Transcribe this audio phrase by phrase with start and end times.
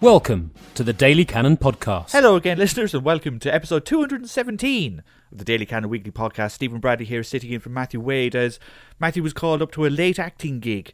[0.00, 2.12] Welcome to the Daily Cannon Podcast.
[2.12, 5.02] Hello again, listeners, and welcome to episode 217
[5.32, 6.52] of the Daily Cannon Weekly Podcast.
[6.52, 8.60] Stephen Bradley here, sitting in for Matthew Wade as
[9.00, 10.92] Matthew was called up to a late acting gig.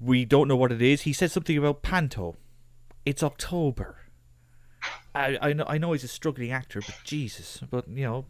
[0.00, 1.02] We don't know what it is.
[1.02, 2.36] He said something about Panto.
[3.04, 3.98] It's October.
[5.14, 8.24] I, I know I know he's a struggling actor, but Jesus, but you know,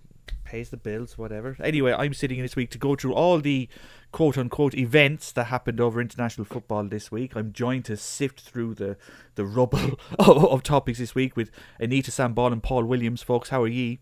[0.50, 1.56] pays the bills, whatever.
[1.62, 3.68] Anyway, I'm sitting in this week to go through all the
[4.10, 7.36] quote unquote events that happened over international football this week.
[7.36, 8.96] I'm joined to sift through the,
[9.36, 13.22] the rubble of, of topics this week with Anita Sambon and Paul Williams.
[13.22, 14.00] Folks, how are ye?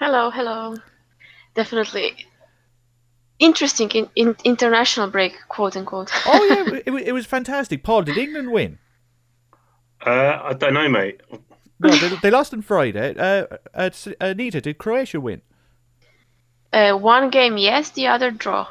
[0.00, 0.74] Hello, hello.
[1.54, 2.26] Definitely
[3.38, 6.10] interesting in, in international break, quote unquote.
[6.26, 7.84] oh yeah, it, it was fantastic.
[7.84, 8.78] Paul, did England win?
[10.04, 11.20] Uh, I don't know, mate.
[11.80, 13.14] No, they, they lost on Friday.
[13.16, 15.42] Uh, uh, Anita, did Croatia win?
[16.72, 17.90] Uh, one game, yes.
[17.90, 18.68] The other draw.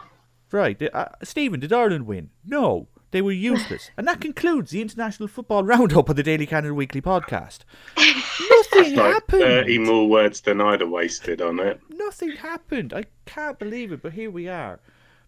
[0.52, 0.82] Right.
[0.82, 2.30] Uh, Stephen, did Ireland win?
[2.46, 2.88] No.
[3.12, 3.90] They were useless.
[3.98, 7.60] and that concludes the International Football Roundup of the Daily Cannon Weekly podcast.
[7.98, 9.42] Nothing like happened.
[9.42, 11.80] 30 more words than I'd have wasted on it.
[11.90, 12.94] Nothing happened.
[12.94, 14.80] I can't believe it, but here we are.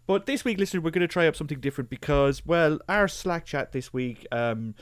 [0.08, 3.46] But this week, listener, we're going to try up something different because, well, our Slack
[3.46, 4.76] chat this week um,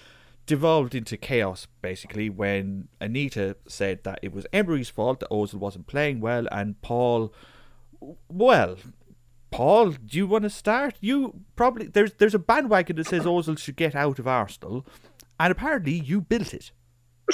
[0.48, 5.86] devolved into chaos, basically, when Anita said that it was Emery's fault that Ozil wasn't
[5.86, 7.34] playing well, and Paul,
[8.30, 8.78] well,
[9.52, 10.96] Paul, do you want to start?
[11.02, 14.86] You probably there's there's a bandwagon that says Ozil should get out of Arsenal,
[15.40, 16.72] and apparently you built it.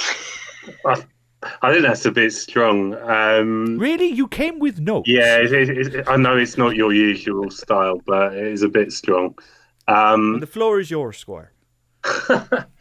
[0.86, 2.94] I, think that's a bit strong.
[2.94, 5.08] Um, really, you came with notes.
[5.08, 8.68] Yeah, it, it, it, I know it's not your usual style, but it is a
[8.68, 9.38] bit strong.
[9.86, 11.52] Um, the floor is yours, Squire.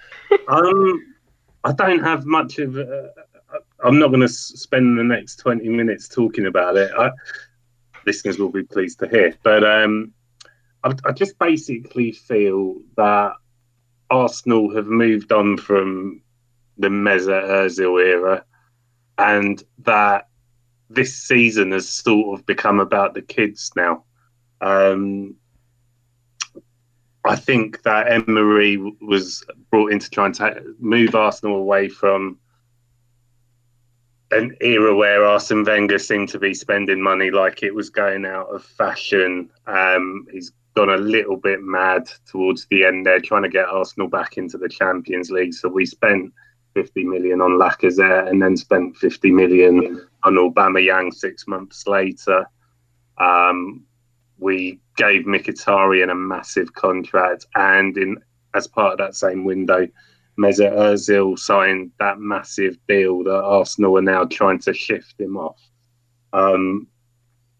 [0.48, 1.16] um,
[1.64, 2.78] I don't have much of.
[2.78, 3.08] Uh,
[3.84, 6.92] I'm not going to spend the next 20 minutes talking about it.
[6.98, 7.12] I,
[8.06, 9.36] listeners will be pleased to hear.
[9.44, 10.14] But um,
[10.84, 13.34] I, I, just basically feel that
[14.09, 16.22] Arsenal have moved on from
[16.78, 18.46] the Mesut Ozil era,
[19.18, 20.28] and that
[20.90, 24.03] this season has sort of become about the kids now.
[24.62, 25.36] Um,
[27.25, 32.38] I think that Emery was brought in to try and ta- move Arsenal away from
[34.31, 38.47] an era where Arsene Wenger seemed to be spending money like it was going out
[38.47, 39.50] of fashion.
[39.67, 44.07] Um, he's gone a little bit mad towards the end there, trying to get Arsenal
[44.07, 45.53] back into the Champions League.
[45.53, 46.33] So we spent
[46.73, 52.45] 50 million on Lacazette and then spent 50 million on Aubameyang six months later.
[53.19, 53.85] Um,
[54.39, 58.18] we gave Mkhitaryan a massive contract, and in
[58.54, 59.88] as part of that same window,
[60.38, 65.59] Mesut Ozil signed that massive deal that Arsenal are now trying to shift him off.
[66.34, 66.88] Um,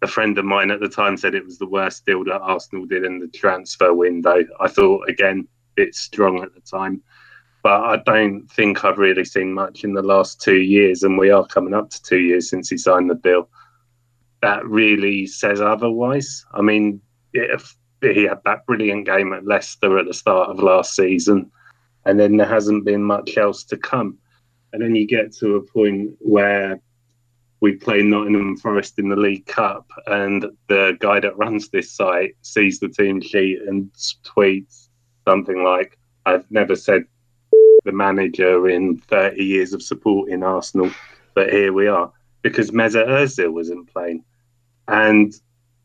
[0.02, 2.86] a friend of mine at the time said it was the worst deal that Arsenal
[2.86, 4.44] did in the transfer window.
[4.60, 7.02] I thought again, it's strong at the time,
[7.64, 11.32] but I don't think I've really seen much in the last two years, and we
[11.32, 13.50] are coming up to two years since he signed the deal.
[14.42, 16.46] That really says otherwise.
[16.54, 17.02] I mean,
[17.34, 21.52] if he had that brilliant game at Leicester at the start of last season
[22.06, 24.18] and then there hasn't been much else to come.
[24.72, 26.80] And then you get to a point where
[27.62, 32.36] we play Nottingham Forest in the League Cup, and the guy that runs this site
[32.42, 33.90] sees the team sheet and
[34.26, 34.90] tweets
[35.26, 37.06] something like, I've never said
[37.86, 40.92] the manager in 30 years of supporting Arsenal,
[41.36, 42.12] but here we are,
[42.42, 44.26] because Mesut Ozil wasn't playing.
[44.90, 45.34] And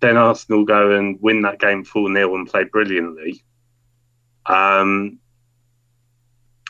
[0.01, 3.43] then Arsenal go and win that game 4 0 and play brilliantly.
[4.47, 5.19] Um,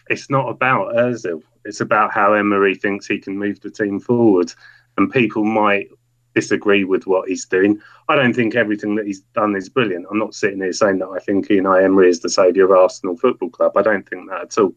[0.08, 1.42] it's not about Ozil.
[1.64, 4.52] It's about how Emery thinks he can move the team forward.
[4.96, 5.88] And people might
[6.34, 7.80] disagree with what he's doing.
[8.08, 10.06] I don't think everything that he's done is brilliant.
[10.10, 13.16] I'm not sitting here saying that I think Unai Emery is the saviour of Arsenal
[13.16, 13.76] Football Club.
[13.76, 14.74] I don't think that at all.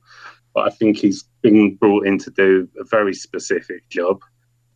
[0.53, 4.21] But I think he's been brought in to do a very specific job.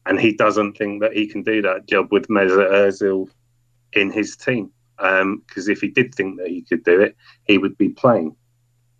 [0.05, 3.27] And he doesn't think that he can do that job with Mesut Ozil
[3.95, 4.71] in his team.
[4.97, 8.35] Because um, if he did think that he could do it, he would be playing.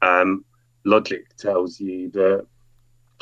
[0.01, 0.44] Um,
[0.83, 2.45] logic tells you that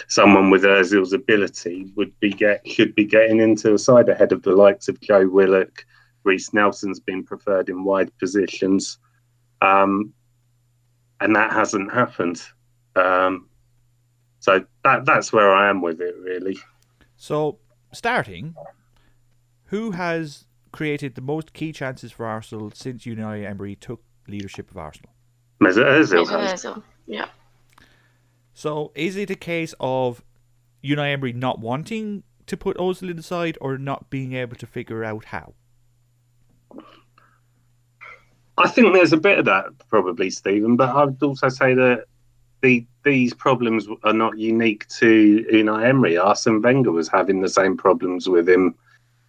[0.08, 4.42] someone with Ozil's ability would be get should be getting into a side ahead of
[4.44, 5.86] the likes of Joe Willock.
[6.24, 8.98] Reiss Nelson's been preferred in wide positions,
[9.62, 10.14] um,
[11.20, 12.42] and that hasn't happened.
[12.96, 13.50] Um,
[14.40, 16.58] so that that's where I am with it, really.
[17.18, 17.60] So
[17.92, 18.56] starting,
[19.66, 24.78] who has created the most key chances for Arsenal since Unai Emery took leadership of
[24.78, 25.12] Arsenal?
[25.62, 26.26] Mesut Ozil.
[26.26, 26.84] Mesut Ozil.
[27.06, 27.28] Yeah.
[28.54, 30.22] So is it a case of
[30.84, 35.26] Unai Emery not wanting to put Ozil inside or not being able to figure out
[35.26, 35.54] how?
[38.58, 42.06] I think there's a bit of that probably, Stephen, but I would also say that
[42.62, 46.18] the, these problems are not unique to Unai Emery.
[46.18, 48.76] Arsene Wenger was having the same problems with him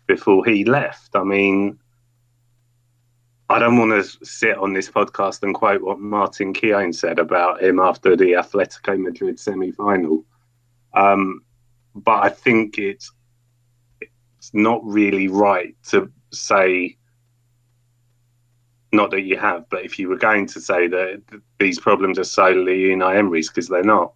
[0.07, 1.15] before he left.
[1.15, 1.79] I mean,
[3.49, 7.63] I don't want to sit on this podcast and quote what Martin Keown said about
[7.63, 10.25] him after the Atletico Madrid semi-final,
[10.95, 11.43] um,
[11.95, 13.13] but I think it's
[14.01, 16.97] it's not really right to say
[18.93, 21.23] not that you have, but if you were going to say that
[21.59, 24.15] these problems are solely Unai Emery's, because they're not.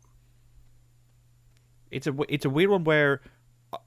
[1.91, 3.21] It's a it's a weird one where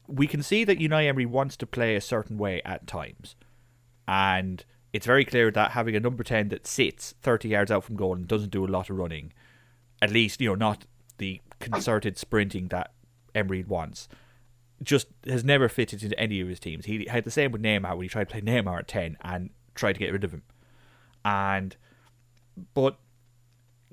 [0.08, 3.36] we can see that Unai Emery wants to play a certain way at times,
[4.08, 4.64] and
[4.94, 8.16] it's very clear that having a number ten that sits thirty yards out from goal
[8.16, 9.34] and doesn't do a lot of running,
[10.02, 10.86] at least you know not
[11.18, 12.92] the concerted sprinting that
[13.34, 14.08] Emery wants,
[14.84, 16.86] just has never fitted into any of his teams.
[16.86, 19.50] He had the same with Neymar when he tried to play Neymar at ten and
[19.76, 20.44] tried to get rid of him
[21.24, 21.76] and
[22.74, 22.98] but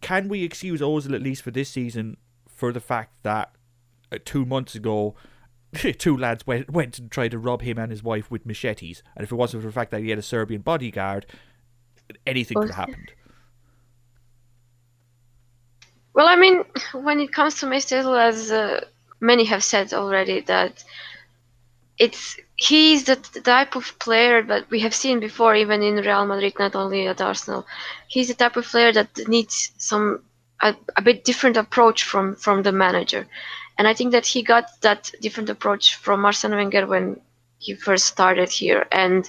[0.01, 3.53] can we excuse Ozil at least for this season for the fact that
[4.11, 5.15] uh, two months ago
[5.99, 9.25] two lads went went and tried to rob him and his wife with machetes, and
[9.25, 11.27] if it wasn't for the fact that he had a Serbian bodyguard,
[12.27, 13.13] anything could have happened.
[16.15, 18.85] Well, I mean, when it comes to Mesut Ozil, as uh,
[19.21, 20.83] many have said already, that
[21.99, 26.55] it's he's the type of player that we have seen before, even in Real Madrid,
[26.59, 27.67] not only at Arsenal.
[28.09, 30.23] He's the type of player that needs some
[30.61, 33.27] a, a bit different approach from from the manager,
[33.79, 37.21] and I think that he got that different approach from Arsene Wenger when
[37.59, 38.87] he first started here.
[38.93, 39.29] And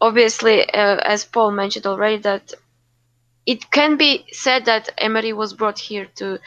[0.00, 2.54] obviously, uh, as Paul mentioned already, that
[3.46, 6.38] it can be said that Emery was brought here to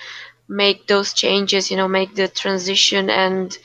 [0.48, 3.58] make those changes, you know, make the transition and.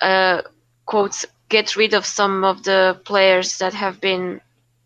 [0.00, 0.42] Uh,
[0.88, 4.40] quotes get rid of some of the players that have been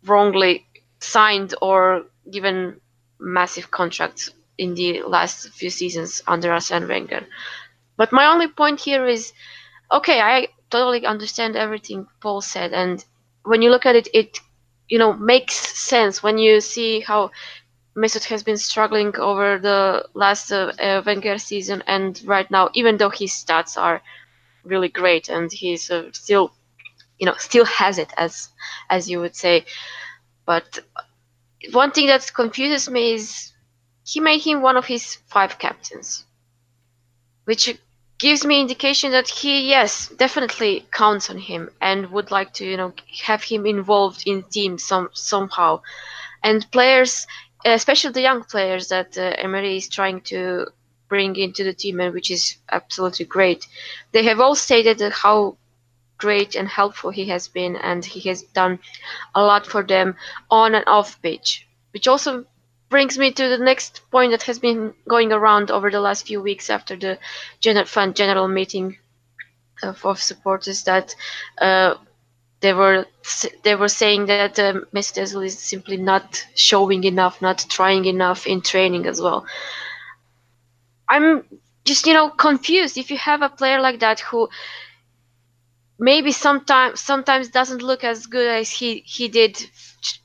[0.05, 0.65] wrongly
[0.99, 2.79] signed or given
[3.19, 7.25] massive contracts in the last few seasons under Arsene Wenger.
[7.97, 9.33] But my only point here is,
[9.91, 13.03] okay, I totally understand everything Paul said, and
[13.43, 14.39] when you look at it, it
[14.89, 17.31] you know makes sense when you see how
[17.95, 22.97] Mesut has been struggling over the last uh, uh, Wenger season, and right now, even
[22.97, 24.01] though his stats are
[24.63, 26.53] really great, and he's uh, still,
[27.19, 28.49] you know, still has it as
[28.89, 29.65] as you would say.
[30.45, 30.79] But
[31.71, 33.53] one thing that confuses me is
[34.05, 36.25] he made him one of his five captains,
[37.45, 37.77] which
[38.19, 42.77] gives me indication that he yes definitely counts on him and would like to you
[42.77, 42.93] know
[43.23, 45.79] have him involved in team some somehow
[46.43, 47.27] and players
[47.65, 50.67] especially the young players that uh, Emery is trying to
[51.07, 53.67] bring into the team, and which is absolutely great.
[54.11, 55.57] They have all stated how
[56.17, 58.79] great and helpful he has been, and he has done
[59.35, 60.15] a lot for them
[60.49, 61.67] on and off pitch.
[61.91, 62.45] Which also
[62.93, 66.39] brings me to the next point that has been going around over the last few
[66.39, 67.17] weeks after the
[67.59, 68.97] general fund general meeting
[69.81, 71.15] of, of supporters that
[71.59, 71.95] uh,
[72.61, 73.07] they were
[73.63, 78.61] they were saying that uh, Mesut is simply not showing enough, not trying enough in
[78.61, 79.43] training as well.
[81.09, 81.43] I'm
[81.85, 84.49] just you know confused if you have a player like that who
[85.97, 89.57] maybe sometimes sometimes doesn't look as good as he he did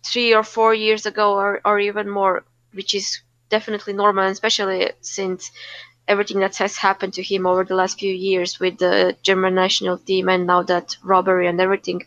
[0.05, 3.21] three or four years ago or, or even more which is
[3.51, 5.51] definitely normal especially since
[6.09, 9.99] everything that has happened to him over the last few years with the german national
[9.99, 12.03] team and now that robbery and everything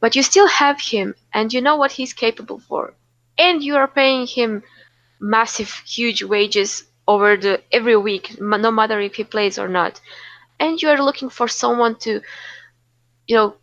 [0.00, 2.94] but you still have him and you know what he's capable for
[3.38, 4.62] and you are paying him
[5.20, 10.00] massive huge wages over the every week, no matter if he plays or not.
[10.60, 12.20] And you are looking for someone to,
[13.26, 13.54] you know,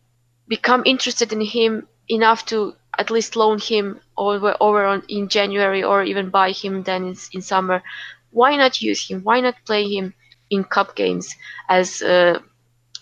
[0.47, 5.83] become interested in him enough to at least loan him over over on, in January
[5.83, 7.83] or even buy him then in, in summer.
[8.31, 9.21] Why not use him?
[9.23, 10.13] Why not play him
[10.49, 11.35] in cup games
[11.69, 12.39] as uh,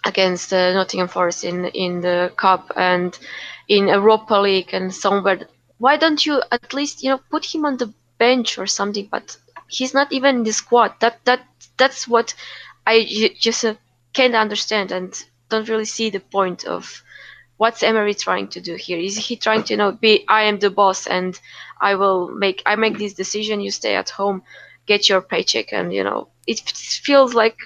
[0.06, 3.18] against uh, Nottingham Forest in in the cup and
[3.68, 5.48] in Europa League and somewhere?
[5.78, 9.08] Why don't you at least you know put him on the bench or something?
[9.12, 10.94] But he's not even in the squad.
[11.00, 11.42] That that
[11.78, 12.34] that's what
[12.86, 13.76] I just uh,
[14.14, 15.14] can't understand and
[15.50, 17.04] don't really see the point of
[17.58, 19.00] what's Emery trying to do here.
[19.00, 21.40] Is he trying to you know be I am the boss and
[21.80, 23.62] I will make I make this decision.
[23.62, 24.44] You stay at home,
[24.86, 27.58] get your paycheck, and you know it feels like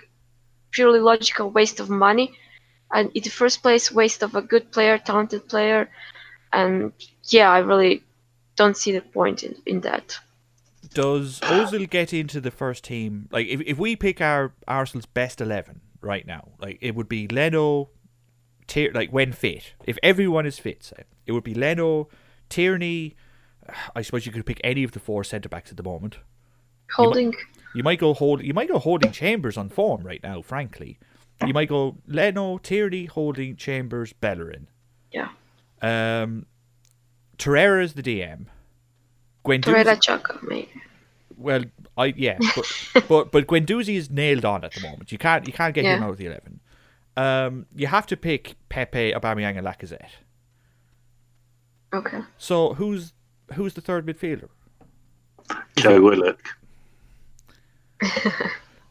[0.72, 2.38] purely logical waste of money,
[2.92, 5.90] and in the first place waste of a good player, talented player,
[6.54, 8.04] and yeah, I really
[8.56, 10.20] don't see the point in, in that
[10.94, 13.28] does Ozil get into the first team?
[13.32, 17.28] Like, if, if we pick our Arsenal's best eleven right now, like it would be
[17.28, 17.90] Leno,
[18.68, 19.74] Tier, like when fit.
[19.86, 22.10] If everyone is fit, say it would be Leno,
[22.50, 23.16] Tierney.
[23.96, 26.20] I suppose you could pick any of the four centre backs at the moment.
[26.94, 27.34] Holding.
[27.34, 27.40] You
[27.76, 28.42] You might go hold.
[28.44, 30.42] You might go holding Chambers on form right now.
[30.42, 31.00] Frankly,
[31.46, 34.68] you might go Leno, Tierney, holding Chambers, Bellerin.
[35.12, 35.30] Yeah.
[35.82, 36.46] Um,
[37.38, 38.46] Torreira is the DM.
[39.62, 40.70] Torreira maybe.
[41.38, 41.64] well,
[41.98, 43.48] I yeah, but but but
[43.90, 45.12] is nailed on at the moment.
[45.12, 46.60] You can't you can't get him out of the eleven.
[47.18, 50.10] Um, you have to pick Pepe, Aubameyang, and Lacazette.
[51.94, 52.20] Okay.
[52.38, 53.14] So who's
[53.54, 54.50] who's the third midfielder?
[55.76, 56.40] Joe Willock.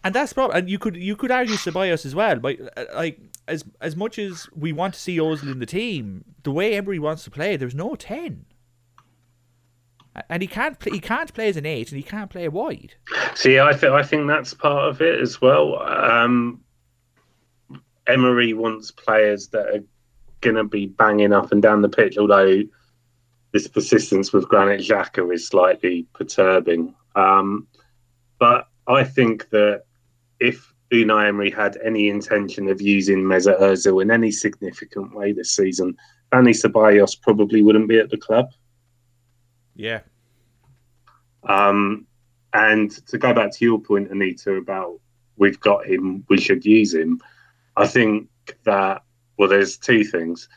[0.06, 2.36] And that's probably and you could you could argue Ceballos as well.
[2.38, 3.18] But uh, like
[3.48, 7.00] as as much as we want to see Ozil in the team, the way Emery
[7.00, 8.46] wants to play, there's no ten.
[10.30, 10.92] And he can't play.
[10.92, 12.94] He can't play as an eight, and he can't play wide.
[13.34, 15.82] See, I think I think that's part of it as well.
[15.82, 16.62] Um,
[18.06, 19.84] Emery wants players that are
[20.40, 22.62] going to be banging up and down the pitch, although
[23.52, 26.94] this persistence with Granit Xhaka is slightly perturbing.
[27.14, 27.66] Um,
[28.38, 29.84] but I think that
[30.40, 35.56] if Unai Emery had any intention of using Mesut Ozil in any significant way this
[35.56, 35.96] season,
[36.32, 38.50] Dani Ceballos probably wouldn't be at the club.
[39.74, 40.00] Yeah,
[41.46, 42.06] Um,
[42.52, 44.98] and to go back to your point, Anita, about
[45.36, 47.20] we've got him, we should use him.
[47.76, 48.28] I think
[48.64, 49.02] that
[49.36, 50.48] well, there's two things.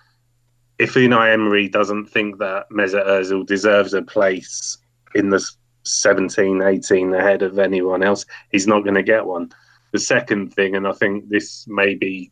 [0.77, 4.77] If Unai Emery doesn't think that Mesut Ozil deserves a place
[5.15, 5.45] in the
[5.83, 9.51] 17, 18 ahead of anyone else, he's not going to get one.
[9.91, 12.31] The second thing, and I think this may be,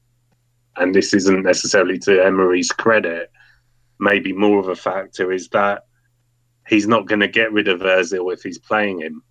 [0.77, 3.31] and this isn't necessarily to Emery's credit,
[3.99, 5.83] maybe more of a factor, is that
[6.67, 9.23] he's not going to get rid of Ozil if he's playing him.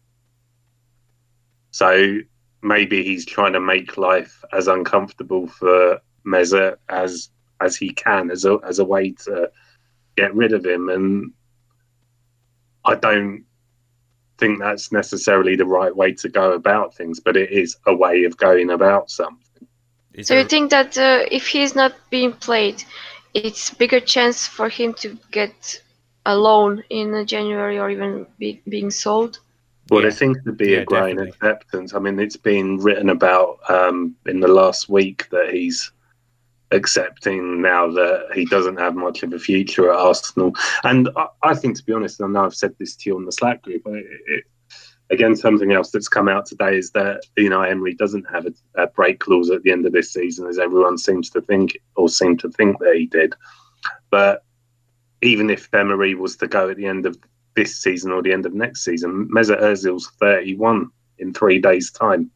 [1.71, 2.19] So
[2.63, 8.45] maybe he's trying to make life as uncomfortable for Mesut as as he can as
[8.45, 9.51] a as a way to
[10.17, 10.89] get rid of him.
[10.89, 11.33] And
[12.85, 13.45] I don't
[14.39, 18.25] think that's necessarily the right way to go about things, but it is a way
[18.25, 19.67] of going about something.
[20.15, 22.85] Is So there- you think that uh, if he's not being played,
[23.35, 25.81] it's bigger chance for him to get
[26.25, 29.39] a loan in uh, January or even be, being sold?
[29.91, 30.09] Well, Yeah.
[30.09, 31.29] there seems to be Yeah, a growing definitely.
[31.31, 31.95] acceptance.
[31.95, 35.93] I mean, it's been written about um, in the last week that he's
[36.73, 40.53] accepting now that he doesn't have much of a future at Arsenal.
[40.83, 43.17] And I, I think, to be honest, and I know I've said this to you
[43.17, 43.83] on the Slack group.
[43.87, 44.45] I, it,
[45.11, 48.53] again, something else that's come out today is that you know Emery doesn't have a,
[48.83, 52.09] a break clause at the end of this season, as everyone seems to think or
[52.09, 53.35] seem to think that he did.
[54.11, 54.43] But
[55.23, 57.17] even if Emery was to go at the end of
[57.57, 59.29] this season or the end of next season.
[59.35, 62.31] Mesut Ozil's 31 in three days' time.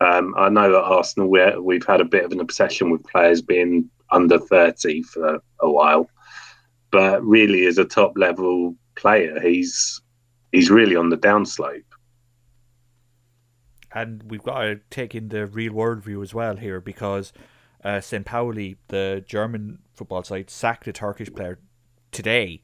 [0.00, 3.40] Um, I know at Arsenal we're, we've had a bit of an obsession with players
[3.40, 6.10] being under 30 for a while,
[6.90, 10.00] but really, as a top level player, he's
[10.52, 11.84] he's really on the downslope.
[13.94, 17.32] and we've got to take in the real world view as well here because
[17.84, 18.26] uh, St.
[18.26, 21.60] Pauli, the German football side, sacked a Turkish player
[22.10, 22.60] today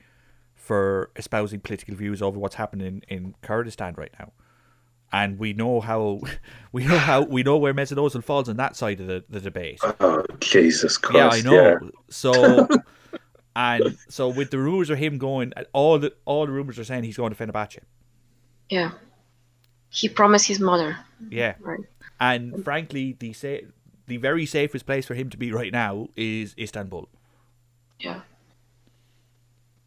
[0.70, 4.30] for espousing political views over what's happening in Kurdistan right now.
[5.12, 6.20] And we know how
[6.72, 9.40] we know how we know where Mesut Ozil falls on that side of the, the
[9.40, 9.80] debate.
[9.98, 11.16] Oh Jesus Christ!
[11.16, 11.90] yeah, I know.
[12.08, 12.68] So
[13.56, 17.02] and so with the rumours of him going, all the all the rumours are saying
[17.02, 17.80] he's going to Fenerbahce.
[18.68, 18.92] Yeah.
[19.88, 20.96] He promised his mother.
[21.30, 21.54] Yeah.
[21.58, 21.80] Right.
[22.20, 23.66] And frankly, the sa-
[24.06, 27.08] the very safest place for him to be right now is Istanbul.
[27.98, 28.20] Yeah.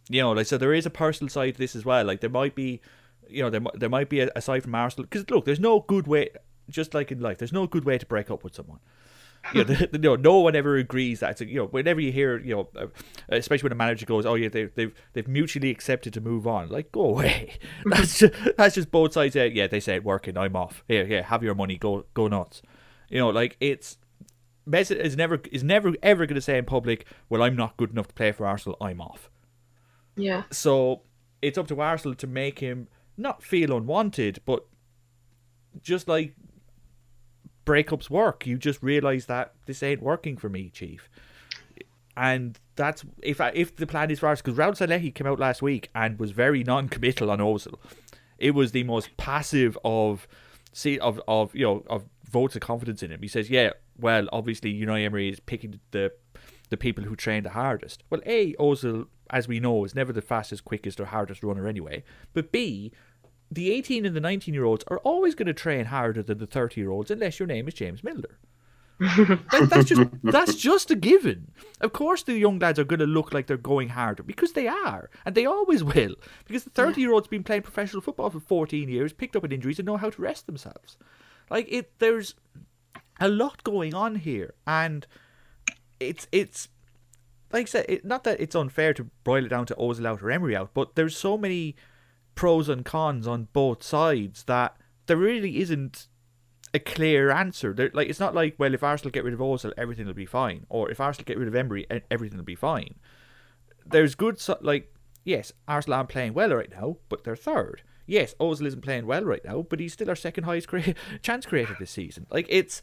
[0.10, 2.06] You know, like so there is a personal side to this as well.
[2.06, 2.82] Like there might be,
[3.30, 6.08] you know, there there might be a, aside from Arsenal because look, there's no good
[6.08, 6.30] way.
[6.70, 8.80] Just like in life, there's no good way to break up with someone.
[9.54, 11.40] You know, you know, no one ever agrees that.
[11.42, 12.88] You know, whenever you hear, you know, uh,
[13.30, 16.70] especially when a manager goes, "Oh yeah, they, they've they've mutually accepted to move on,"
[16.70, 17.58] like go away.
[17.86, 19.34] that's just, that's just both sides.
[19.34, 20.38] Say, yeah, they say it working.
[20.38, 20.84] I'm off.
[20.88, 21.78] Here, yeah, have your money.
[21.78, 22.62] Go go nuts.
[23.10, 23.98] You know, like it's
[24.68, 27.92] Mesut is never is never ever going to say in public, "Well, I'm not good
[27.92, 28.78] enough to play for Arsenal.
[28.80, 29.30] I'm off."
[30.16, 30.44] Yeah.
[30.52, 31.02] So
[31.42, 34.66] it's up to Arsenal to make him not feel unwanted, but
[35.82, 36.36] just like
[37.66, 41.10] breakups work, you just realize that this ain't working for me, Chief.
[42.16, 45.40] And that's if I, if the plan is for Arsenal, because Raul Sanllehi came out
[45.40, 47.76] last week and was very non-committal on Ozil.
[48.38, 50.28] It was the most passive of
[50.74, 53.22] see of of you know of votes of confidence in him.
[53.22, 56.12] He says, "Yeah, well, obviously, Unai Emery is picking the
[56.70, 60.22] the people who train the hardest." Well, a Ozil, as we know, is never the
[60.22, 62.04] fastest, quickest, or hardest runner anyway.
[62.34, 62.92] But b
[63.52, 66.48] the 18 and the 19 year olds are always going to train harder than the
[66.48, 68.40] 30 year olds unless your name is James Milner.
[69.00, 71.52] That- that's just that's just a given.
[71.82, 74.68] Of course, the young lads are going to look like they're going harder because they
[74.68, 76.16] are, and they always will.
[76.46, 79.86] Because the thirty-year-old's been playing professional football for fourteen years, picked up an injuries, and
[79.86, 80.98] know how to rest themselves.
[81.50, 82.36] Like it, there's
[83.20, 85.06] a lot going on here, and
[86.00, 86.70] it's it's
[87.54, 90.24] like I said, it, not that it's unfair to boil it down to Ozil out
[90.24, 91.76] or Emery out, but there's so many
[92.36, 96.08] pros and cons on both sides that there really isn't
[96.74, 97.74] a clear answer.
[97.74, 100.26] There, like it's not like well, if Arsenal get rid of Ozil, everything will be
[100.26, 102.96] fine, or if Arsenal get rid of Emery, everything will be fine.
[103.86, 104.92] There's good like
[105.24, 107.84] yes, Arsenal aren't playing well right now, but they're third.
[108.06, 110.68] Yes, Ozil isn't playing well right now, but he's still our second highest
[111.22, 112.26] chance creator this season.
[112.32, 112.82] Like it's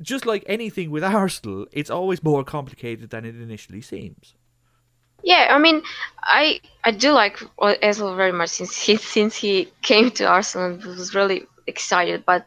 [0.00, 4.34] just like anything with Arsenal, it's always more complicated than it initially seems.
[5.22, 5.82] Yeah, I mean,
[6.22, 11.14] I I do like Özil very much since he since he came to Arsenal was
[11.14, 12.24] really excited.
[12.24, 12.46] But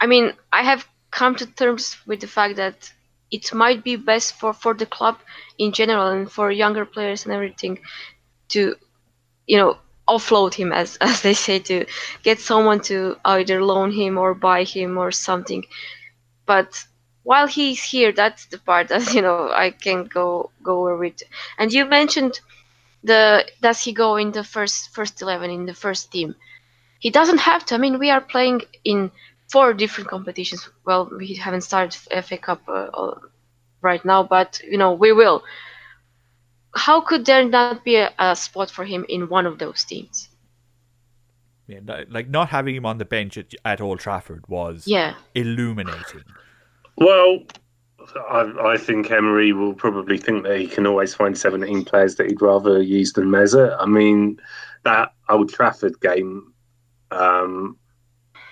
[0.00, 2.90] I mean, I have come to terms with the fact that
[3.30, 5.18] it might be best for for the club
[5.58, 7.78] in general and for younger players and everything
[8.48, 8.74] to,
[9.46, 9.76] you know,
[10.08, 11.84] offload him as as they say to
[12.22, 15.64] get someone to either loan him or buy him or something.
[16.46, 16.84] But
[17.22, 21.22] while he's here, that's the part that you know I can go go over with.
[21.58, 22.40] And you mentioned
[23.04, 26.34] the does he go in the first first eleven in the first team?
[27.00, 27.74] He doesn't have to.
[27.74, 29.10] I mean, we are playing in
[29.50, 30.68] four different competitions.
[30.84, 31.94] Well, we haven't started
[32.24, 33.14] FA Cup uh,
[33.82, 35.44] right now, but you know we will.
[36.76, 40.29] How could there not be a, a spot for him in one of those teams?
[41.70, 46.24] Yeah, like not having him on the bench at, at Old Trafford was Yeah, illuminating.
[46.96, 47.44] Well,
[48.28, 52.26] I, I think Emery will probably think that he can always find 17 players that
[52.26, 53.76] he'd rather use than Mesut.
[53.78, 54.40] I mean,
[54.82, 56.52] that Old Trafford game,
[57.12, 57.78] um,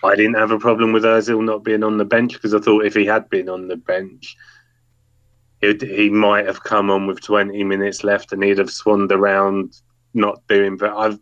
[0.04, 2.86] I didn't have a problem with Ozil not being on the bench because I thought
[2.86, 4.36] if he had been on the bench,
[5.60, 9.80] he'd, he might have come on with 20 minutes left and he'd have swanned around
[10.14, 10.76] not doing.
[10.76, 11.18] But I've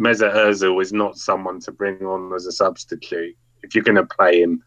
[0.00, 3.36] Mesut Ozil is not someone to bring on as a substitute.
[3.62, 4.62] If you're going to play him,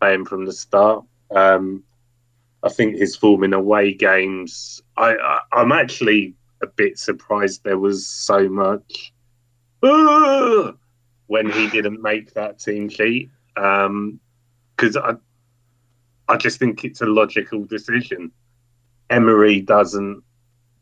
[0.00, 1.04] play him from the start.
[1.30, 1.84] Um,
[2.64, 4.82] I think his form in away games.
[4.96, 9.12] I, I I'm actually a bit surprised there was so much
[9.82, 10.76] "Ugh!"
[11.26, 15.14] when he didn't make that team sheet because I
[16.28, 18.32] I just think it's a logical decision.
[19.10, 20.22] Emery doesn't,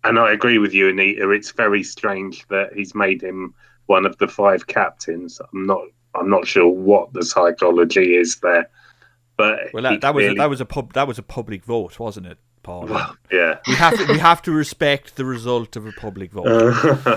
[0.05, 1.31] and I agree with you, Anita.
[1.31, 3.55] It's very strange that he's made him
[3.91, 5.41] one of the five captains.
[5.53, 5.83] I'm not
[6.15, 8.71] I'm not sure what the psychology is there.
[9.37, 11.65] But Well, he that, that was a, that was a pub that was a public
[11.65, 12.87] vote, wasn't it, Paul?
[12.87, 13.59] well, yeah.
[13.67, 16.47] we have to we have to respect the result of a public vote.
[16.47, 17.17] Uh,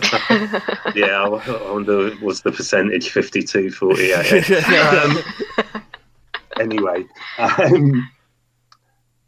[0.95, 4.51] yeah, I wonder was the percentage 52 48.
[4.73, 5.17] um,
[6.59, 7.05] anyway,
[7.37, 8.09] um,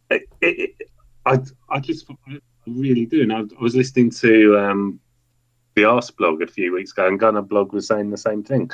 [0.09, 0.89] it, it,
[1.27, 3.21] I, I just I really do.
[3.21, 4.99] And I, I was listening to um,
[5.75, 8.71] the Arseblog a few weeks ago, and Gunnerblog was saying the same thing.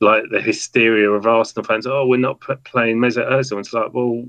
[0.00, 3.58] Like the hysteria of Arsenal fans, oh, we're not playing Mesut Ozil.
[3.58, 4.24] It's like, well,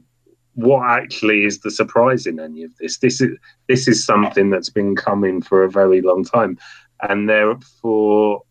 [0.54, 2.98] what actually is the surprise in any of this?
[2.98, 6.58] This is this is something that's been coming for a very long time,
[7.02, 8.42] and therefore,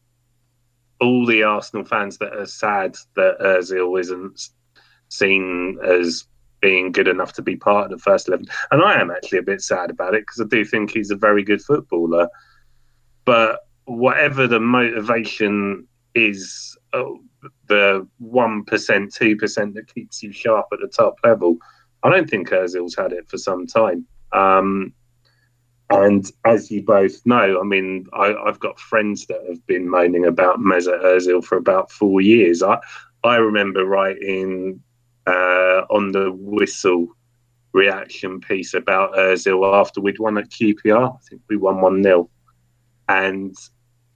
[1.01, 4.49] all the Arsenal fans that are sad that Ozil isn't
[5.09, 6.25] seen as
[6.61, 9.43] being good enough to be part of the first eleven, and I am actually a
[9.43, 12.29] bit sad about it because I do think he's a very good footballer,
[13.27, 17.21] but whatever the motivation is, oh,
[17.69, 21.59] the one percent, two percent that keeps you sharp at the top level.
[22.03, 24.07] I don't think Ozil's had it for some time.
[24.33, 24.95] Um,
[25.91, 30.25] and as you both know, I mean, I, I've got friends that have been moaning
[30.25, 32.63] about Mesut Ozil for about four years.
[32.63, 32.79] I,
[33.23, 34.81] I remember writing
[35.27, 37.09] uh, on the whistle
[37.73, 41.15] reaction piece about Ozil after we'd won at QPR.
[41.15, 42.31] I think we won 1 0.
[43.09, 43.57] And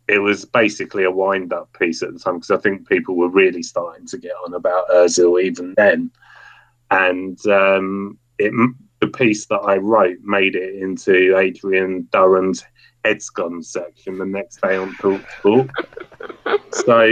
[0.08, 3.28] it was basically a wind up piece at the time because I think people were
[3.28, 6.10] really starting to get on about Ozil even then.
[6.90, 8.52] And um, it,
[9.00, 12.64] the piece that I wrote made it into Adrian Durham's
[13.04, 15.70] Heads Gone section the next day on Talk Sport.
[16.72, 17.04] so,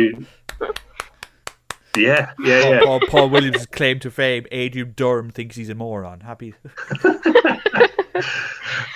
[1.96, 2.80] yeah, yeah, Paul, yeah.
[2.84, 6.20] Paul, Paul Williams' claim to fame: Adrian Durham thinks he's a moron.
[6.20, 6.54] Happy.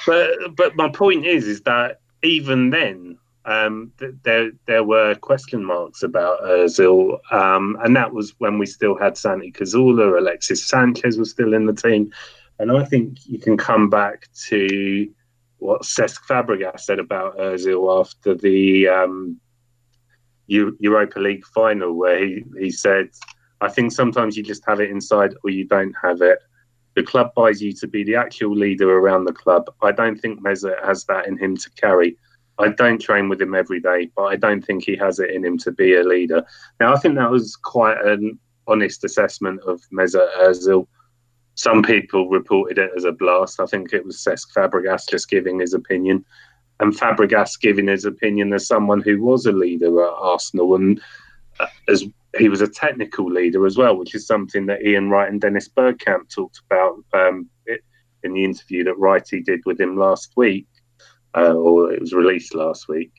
[0.06, 5.64] but but my point is is that even then um, th- there there were question
[5.64, 11.18] marks about Özil, um, and that was when we still had Santi Cazorla, Alexis Sanchez
[11.18, 12.12] was still in the team,
[12.58, 15.08] and I think you can come back to
[15.58, 19.40] what Cesc Fabregas said about Özil after the um,
[20.46, 23.08] Eu- Europa League final, where he, he said,
[23.60, 26.38] "I think sometimes you just have it inside or you don't have it."
[26.94, 29.64] The club buys you to be the actual leader around the club.
[29.82, 32.16] I don't think Mesut has that in him to carry.
[32.58, 35.44] I don't train with him every day, but I don't think he has it in
[35.44, 36.44] him to be a leader.
[36.80, 40.86] Now, I think that was quite an honest assessment of Mesut Ozil.
[41.54, 43.60] Some people reported it as a blast.
[43.60, 46.24] I think it was Cesc Fabregas just giving his opinion,
[46.80, 51.00] and Fabregas giving his opinion as someone who was a leader at Arsenal and
[51.60, 52.04] uh, as
[52.38, 55.68] he was a technical leader as well, which is something that Ian Wright and Dennis
[55.68, 57.48] Bergkamp talked about um,
[58.22, 60.66] in the interview that Wrighty did with him last week,
[61.36, 63.12] uh, or it was released last week.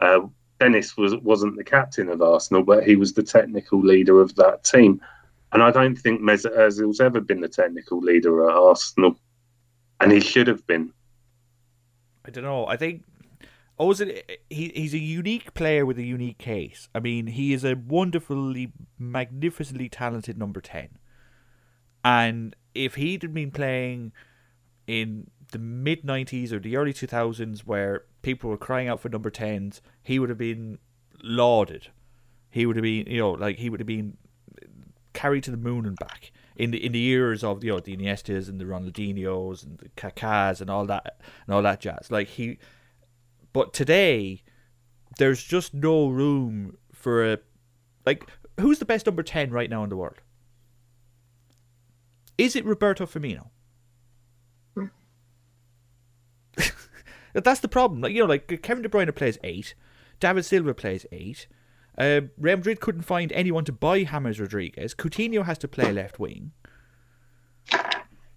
[0.00, 0.20] Uh,
[0.60, 4.64] Dennis was wasn't the captain of Arsenal, but he was the technical leader of that
[4.64, 5.00] team.
[5.52, 9.18] And I don't think Mesut Ozil's ever been the technical leader at Arsenal,
[10.00, 10.92] and he should have been.
[12.24, 12.66] I don't know.
[12.66, 13.04] I think
[13.78, 16.88] Ozil, he, he's a unique player with a unique case.
[16.94, 20.98] I mean, he is a wonderfully, magnificently talented number 10.
[22.04, 24.12] And if he'd been playing
[24.86, 29.30] in the mid 90s or the early 2000s where people were crying out for number
[29.30, 30.78] 10s, he would have been
[31.22, 31.88] lauded.
[32.50, 34.16] He would have been, you know, like he would have been
[35.12, 37.96] carried to the moon and back in the in the years of you know the
[37.96, 42.10] Iniestas and the Ronaldinhos and the Kakas and all that and all that jazz.
[42.10, 42.58] Like he,
[43.52, 44.42] but today
[45.18, 47.38] there's just no room for a
[48.06, 48.28] like
[48.60, 50.20] who's the best number ten right now in the world?
[52.36, 53.48] Is it Roberto Firmino?
[57.32, 58.00] That's the problem.
[58.00, 59.74] Like you know, like Kevin De Bruyne plays eight,
[60.20, 61.46] David Silva plays eight.
[61.96, 64.94] Uh, Real Madrid couldn't find anyone to buy James Rodriguez.
[64.94, 66.52] Coutinho has to play left wing.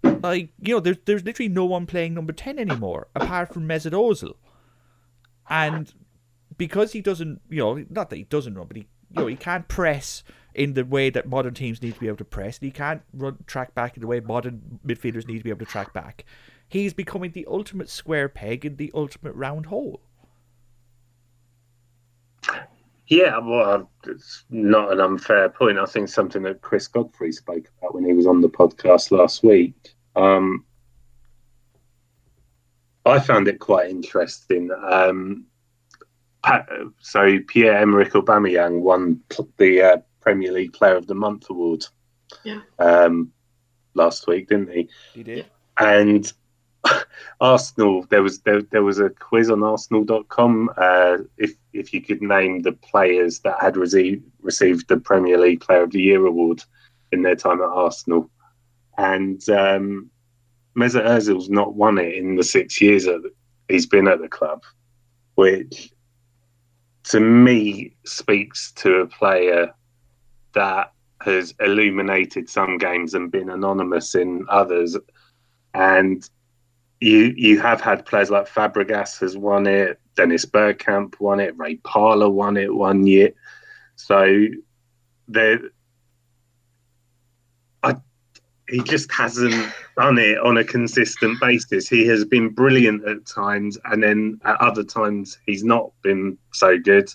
[0.04, 3.92] Like you know, there's there's literally no one playing number ten anymore apart from Mesut
[3.92, 4.36] Ozil,
[5.52, 5.94] and
[6.58, 9.36] because he doesn't, you know, not that he doesn't run, but he you know he
[9.36, 10.24] can't press
[10.56, 12.58] in the way that modern teams need to be able to press.
[12.58, 15.66] And he can't run track back in the way modern midfielders need to be able
[15.66, 16.26] to track back.
[16.68, 20.02] He's becoming the ultimate square peg in the ultimate round hole.
[23.08, 25.78] Yeah, well, it's not an unfair point.
[25.78, 29.44] I think something that Chris Godfrey spoke about when he was on the podcast last
[29.44, 29.74] week.
[30.16, 30.64] Um,
[33.06, 34.70] I found it quite interesting.
[34.72, 35.46] Um,
[37.00, 39.22] so Pierre Emerick Aubameyang won
[39.58, 41.86] the uh, Premier League Player of the Month award.
[42.44, 42.62] Yeah.
[42.80, 43.32] Um,
[43.94, 44.90] last week, didn't he?
[45.14, 45.46] He did.
[45.78, 46.32] And
[47.42, 50.70] Arsenal, there was there, there was a quiz on Arsenal.com.
[50.78, 55.62] Uh, if if you could name the players that had received received the Premier League
[55.62, 56.64] Player of the Year award
[57.12, 58.30] in their time at Arsenal,
[58.98, 60.10] and um,
[60.76, 63.30] Mesut Ozil's not won it in the six years that
[63.68, 64.64] he's been at the club,
[65.36, 65.92] which
[67.04, 69.74] to me speaks to a player
[70.54, 74.98] that has illuminated some games and been anonymous in others,
[75.74, 76.30] and
[77.00, 81.76] you you have had players like Fabregas has won it, Dennis Bergkamp won it, Ray
[81.78, 83.34] Parlour won it one year.
[83.96, 84.46] So
[85.28, 85.60] there,
[88.72, 91.90] he just hasn't done it on a consistent basis.
[91.90, 96.80] He has been brilliant at times, and then at other times he's not been so
[96.80, 97.14] good.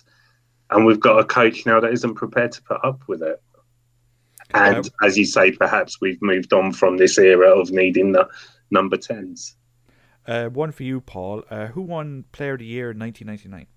[0.69, 3.41] And we've got a coach now that isn't prepared to put up with it.
[4.53, 8.27] And um, as you say, perhaps we've moved on from this era of needing the
[8.69, 9.55] number tens.
[10.27, 11.43] Uh, one for you, Paul.
[11.49, 13.67] Uh, who won Player of the Year in 1999?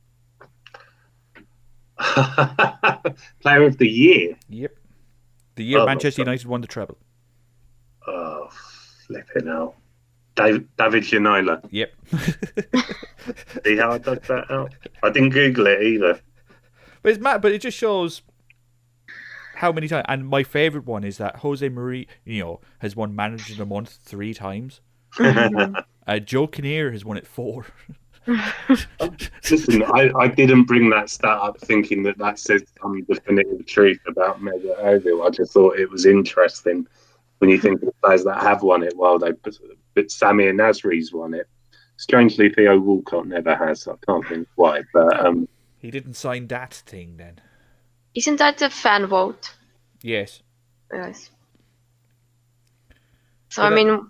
[3.40, 4.36] Player of the Year?
[4.48, 4.76] Yep.
[5.54, 6.98] The year oh, Manchester United won the treble.
[8.12, 8.48] Oh,
[9.06, 9.76] flipping hell.
[10.34, 11.62] David, David Ginola.
[11.70, 11.92] Yep.
[13.64, 14.74] See how I dug that out?
[15.02, 16.20] I didn't Google it either.
[17.02, 18.22] But it's mad, but it just shows
[19.56, 20.06] how many times.
[20.08, 24.34] And my favourite one is that Jose Mourinho has won Manager of the Month three
[24.34, 24.80] times.
[26.06, 27.66] Uh, Joe Kinnear has won it four.
[28.26, 34.00] Listen, I, I didn't bring that stat up thinking that that says some definitive truth
[34.08, 35.24] about Mesut Ozil.
[35.24, 36.84] I just thought it was interesting
[37.40, 38.96] when you think of players that have won it.
[38.96, 41.48] Well, they but Samir Nasri's won it.
[41.96, 43.88] Strangely, Theo Walcott never has.
[43.88, 45.48] I can't think why, but um,
[45.78, 47.40] he didn't sign that thing then.
[48.14, 49.52] Isn't that a fan vote?
[50.02, 50.42] Yes.
[50.92, 51.30] Yes.
[53.48, 54.06] So but I mean,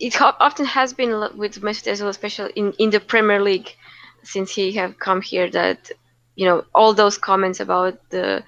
[0.00, 3.74] it often has been with Mesut Ozil, especially in, in the Premier League,
[4.22, 5.50] since he have come here.
[5.50, 5.90] That
[6.36, 8.42] you know all those comments about the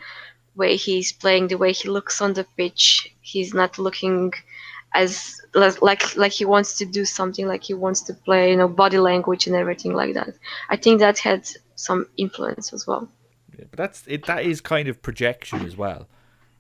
[0.57, 4.33] way he's playing, the way he looks on the pitch, he's not looking
[4.95, 8.69] as like like he wants to do something, like he wants to play, you know,
[8.69, 10.35] body language and everything like that.
[10.71, 13.09] I think that had some influence as well.
[13.59, 14.27] Yeah, but that's it.
[14.27, 16.09] That is kind of projection as well.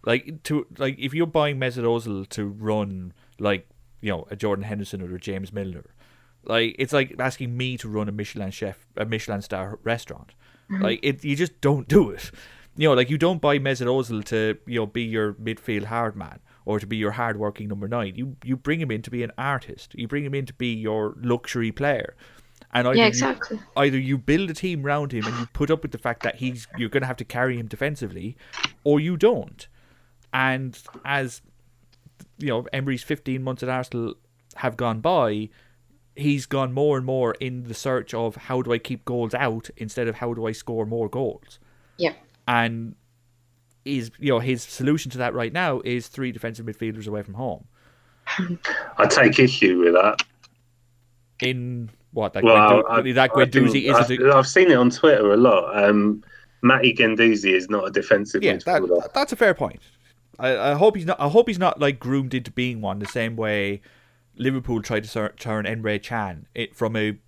[0.04, 3.68] Like to like if you're buying Mesut Ozil to run like
[4.00, 5.84] you know a Jordan Henderson or a James Milner.
[6.44, 10.34] Like it's like asking me to run a Michelin chef, a Michelin star restaurant.
[10.70, 10.82] Mm-hmm.
[10.82, 12.30] Like it, you just don't do it.
[12.76, 16.16] You know, like you don't buy Mesut Ozil to you know be your midfield hard
[16.16, 18.14] man or to be your hard working number nine.
[18.16, 19.94] You you bring him in to be an artist.
[19.94, 22.16] You bring him in to be your luxury player.
[22.72, 23.10] And either Yeah, you-
[23.76, 26.36] either you build a team around him and you put up with the fact that
[26.36, 28.36] he's you're going to have to carry him defensively,
[28.82, 29.68] or you don't.
[30.32, 31.42] And as
[32.38, 34.14] you know, Emery's 15 months at Arsenal
[34.56, 35.50] have gone by,
[36.16, 39.70] he's gone more and more in the search of how do I keep goals out
[39.76, 41.60] instead of how do I score more goals.
[41.96, 42.14] Yeah.
[42.46, 42.94] And
[43.84, 47.34] is you know his solution to that right now is three defensive midfielders away from
[47.34, 47.64] home.
[48.98, 50.22] I take issue with that.
[51.40, 54.26] In what that Well, Guendou- I, that I think- Guendouzi I've, isn't.
[54.26, 55.84] a- I've seen it on Twitter a lot.
[55.84, 56.22] Um,
[56.62, 59.80] Matty Guendouzi is not a defensive Yeah, that, that's a fair point.
[60.38, 61.20] I, I hope he's not.
[61.20, 63.82] I hope he's not like groomed into being one the same way
[64.36, 67.18] Liverpool tried to turn Emre Can it, from a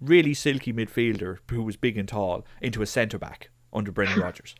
[0.00, 4.54] really silky midfielder who was big and tall into a centre back under Brendan Rodgers.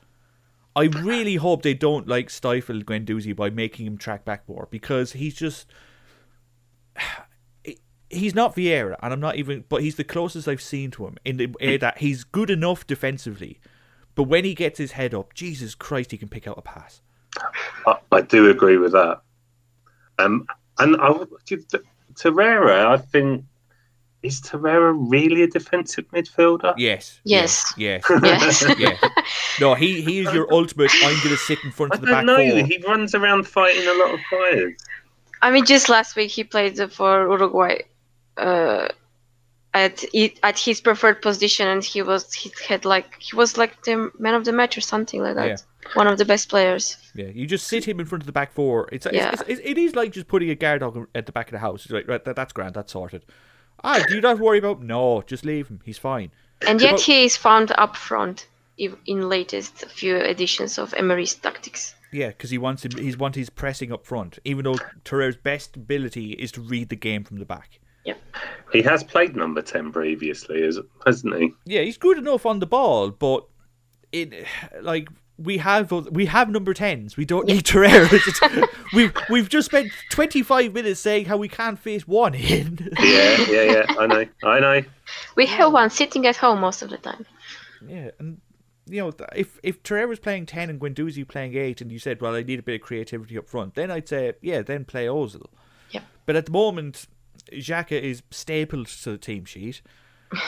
[0.76, 5.12] I really hope they don't like stifle Guendouzi by making him track back more because
[5.12, 5.66] he's just
[8.10, 11.16] he's not Vieira, and I'm not even, but he's the closest I've seen to him
[11.24, 13.60] in the that he's good enough defensively,
[14.14, 17.02] but when he gets his head up, Jesus Christ, he can pick out a pass.
[17.86, 19.22] I, I do agree with that.
[20.18, 20.46] Um,
[20.78, 21.10] and I,
[22.14, 23.44] Torreira, I think,
[24.22, 26.74] is Torreira really a defensive midfielder?
[26.76, 27.20] Yes.
[27.24, 27.72] Yes.
[27.76, 28.04] Yes.
[28.22, 28.64] Yes.
[28.78, 28.96] yeah.
[29.60, 30.90] No, he he is your ultimate.
[31.02, 32.50] I'm going to sit in front I of the back don't know.
[32.50, 32.64] four.
[32.66, 34.74] He runs around fighting a lot of fires.
[35.42, 37.78] I mean, just last week he played for Uruguay
[38.36, 38.88] uh,
[39.74, 40.04] at
[40.42, 44.34] at his preferred position, and he was he had like he was like the man
[44.34, 45.48] of the match or something like that.
[45.48, 45.56] Yeah.
[45.94, 46.98] One of the best players.
[47.14, 48.86] Yeah, you just sit him in front of the back four.
[48.92, 49.30] It's, Yeah.
[49.32, 51.58] it's, it's it is like just putting a guard dog at the back of the
[51.58, 51.84] house.
[51.86, 53.24] It's like right, that, that's grand, that's sorted.
[53.82, 54.82] Ah, do you not worry about?
[54.82, 55.80] No, just leave him.
[55.84, 56.30] He's fine.
[56.66, 61.94] And yet Well- he is found up front in latest few editions of Emery's tactics.
[62.12, 62.92] Yeah, because he wants him.
[62.92, 66.96] He's want his pressing up front, even though Torreira's best ability is to read the
[66.96, 67.78] game from the back.
[68.04, 68.14] Yeah,
[68.72, 71.52] he has played number 10 previously, is- hasn't he?
[71.66, 73.44] Yeah, he's good enough on the ball, but
[74.12, 74.46] it
[74.80, 75.08] like
[75.42, 77.16] we have we have number tens.
[77.16, 78.66] We don't need Torreira.
[78.92, 82.90] We've we've just spent twenty five minutes saying how we can't face one in.
[82.98, 83.94] Yeah, yeah, yeah.
[83.98, 84.26] I know.
[84.42, 84.82] I know.
[85.36, 87.24] We have one sitting at home most of the time.
[87.86, 88.40] yeah, and
[88.86, 92.20] you know th- if if Torreira's playing ten and Guendouzi playing eight, and you said,
[92.20, 95.06] well, I need a bit of creativity up front, then I'd say, yeah, then play
[95.06, 95.46] Ozil.
[95.92, 96.02] Yep.
[96.26, 97.06] But at the moment,
[97.52, 99.82] Xhaka is stapled to the team sheet.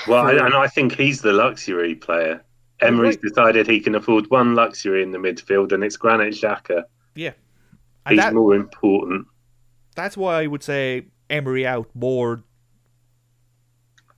[0.07, 2.43] Well, and I think he's the luxury player.
[2.83, 3.23] Emery's Right.
[3.23, 6.85] decided he can afford one luxury in the midfield, and it's Granit Xhaka.
[7.15, 7.33] Yeah,
[8.07, 9.27] and He's that, more important.
[9.95, 12.43] that's why I would say Emery out more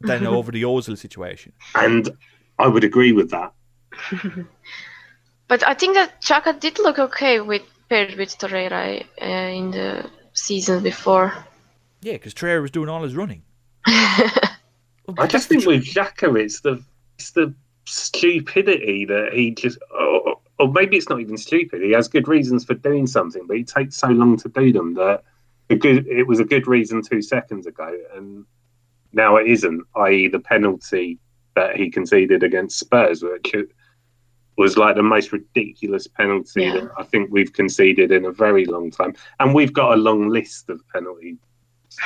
[0.00, 1.52] than over the Ozil situation.
[1.74, 2.10] And
[2.58, 3.52] I would agree with that.
[5.46, 10.10] But I think that Xhaka did look okay with paired with Torreira uh, in the
[10.32, 11.34] season before.
[12.00, 13.42] Yeah, because Torreira was doing all his running.
[13.86, 14.56] I
[15.28, 16.82] just think with Xhaka, it's the
[17.18, 17.52] it's the
[17.84, 21.82] stupidity that he just, or, or maybe it's not even stupid.
[21.82, 24.94] He has good reasons for doing something, but he takes so long to do them
[24.94, 25.22] that
[25.70, 28.44] a good, it was a good reason two seconds ago, and
[29.12, 29.82] now it isn't.
[29.96, 31.18] I.e., the penalty
[31.56, 33.54] that he conceded against Spurs, which
[34.56, 36.72] was like the most ridiculous penalty Yeah.
[36.74, 40.28] that I think we've conceded in a very long time, and we've got a long
[40.28, 41.38] list of penalties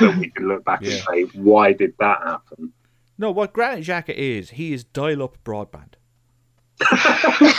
[0.00, 0.92] that we can look back Yeah.
[0.92, 2.72] and say, why did that happen?
[3.18, 5.94] No, what Granit Xhaka is, he is dial-up broadband.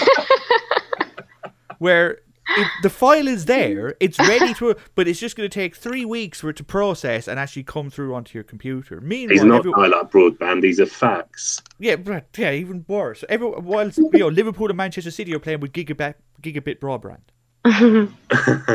[1.80, 2.20] Where
[2.58, 6.04] if the file is there, it's ready to, but it's just going to take three
[6.04, 9.00] weeks for it to process and actually come through onto your computer.
[9.00, 10.64] Meanwhile, He's not every- dial-up broadband.
[10.64, 11.62] He's a fax.
[11.78, 13.24] yeah, but yeah, even worse.
[13.30, 17.20] Every while you know Liverpool and Manchester City are playing with gigabit gigabit broadband.
[17.82, 18.10] you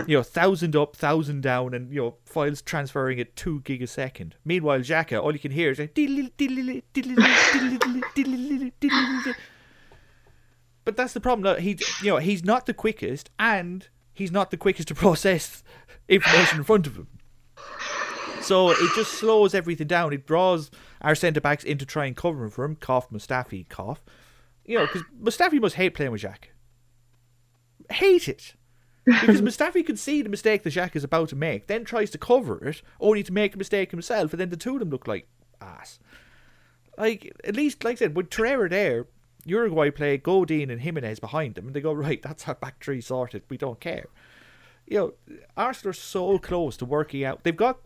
[0.08, 4.34] know, thousand up, thousand down, and you know, files transferring at two gig a second.
[4.44, 5.94] Meanwhile, Xhaka, all you can hear is like.
[10.84, 11.60] But that's the problem.
[11.60, 15.62] He's, you know, he's not the quickest, and he's not the quickest to process
[16.08, 17.08] information in front of him.
[18.42, 20.12] So it just slows everything down.
[20.12, 20.70] It draws
[21.00, 22.76] our centre backs into trying covering for him.
[22.76, 24.04] Cough, Mustafi, cough.
[24.66, 26.48] You know, because Mustafi must hate playing with Xhaka.
[27.90, 28.54] Hate it.
[29.04, 32.18] Because Mustafi can see the mistake that Jack is about to make, then tries to
[32.18, 35.06] cover it, only to make a mistake himself, and then the two of them look
[35.06, 35.28] like
[35.60, 35.98] ass.
[36.96, 39.06] Like, at least, like I said, with Torreira there,
[39.44, 43.00] Uruguay play Godin and Giménez behind them, and they go, right, that's our back three
[43.00, 44.06] sorted, we don't care.
[44.86, 47.44] You know, Arsenal are so close to working out.
[47.44, 47.80] They've got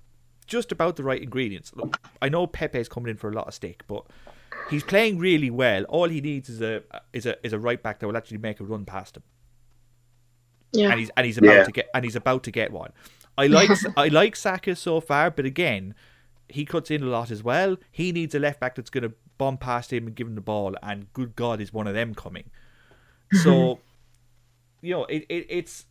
[0.46, 1.72] just about the right ingredients.
[1.74, 4.04] Look, I know Pepe's coming in for a lot of stick, but
[4.70, 5.84] he's playing really well.
[5.84, 8.58] All he needs is a is a is a right back that will actually make
[8.58, 9.22] a run past him,
[10.72, 10.90] Yeah.
[10.90, 11.64] and he's and he's about Yeah.
[11.64, 12.92] to get and he's about to get one.
[13.36, 15.94] I like I like Saka so far, but again,
[16.48, 17.76] he cuts in a lot as well.
[17.92, 20.40] He needs a left back that's going to bomb past him and give him the
[20.40, 22.50] ball, and good God, is one of them coming.
[23.32, 23.38] Mm-hmm.
[23.38, 23.78] So,
[24.82, 25.86] you know, it, it it's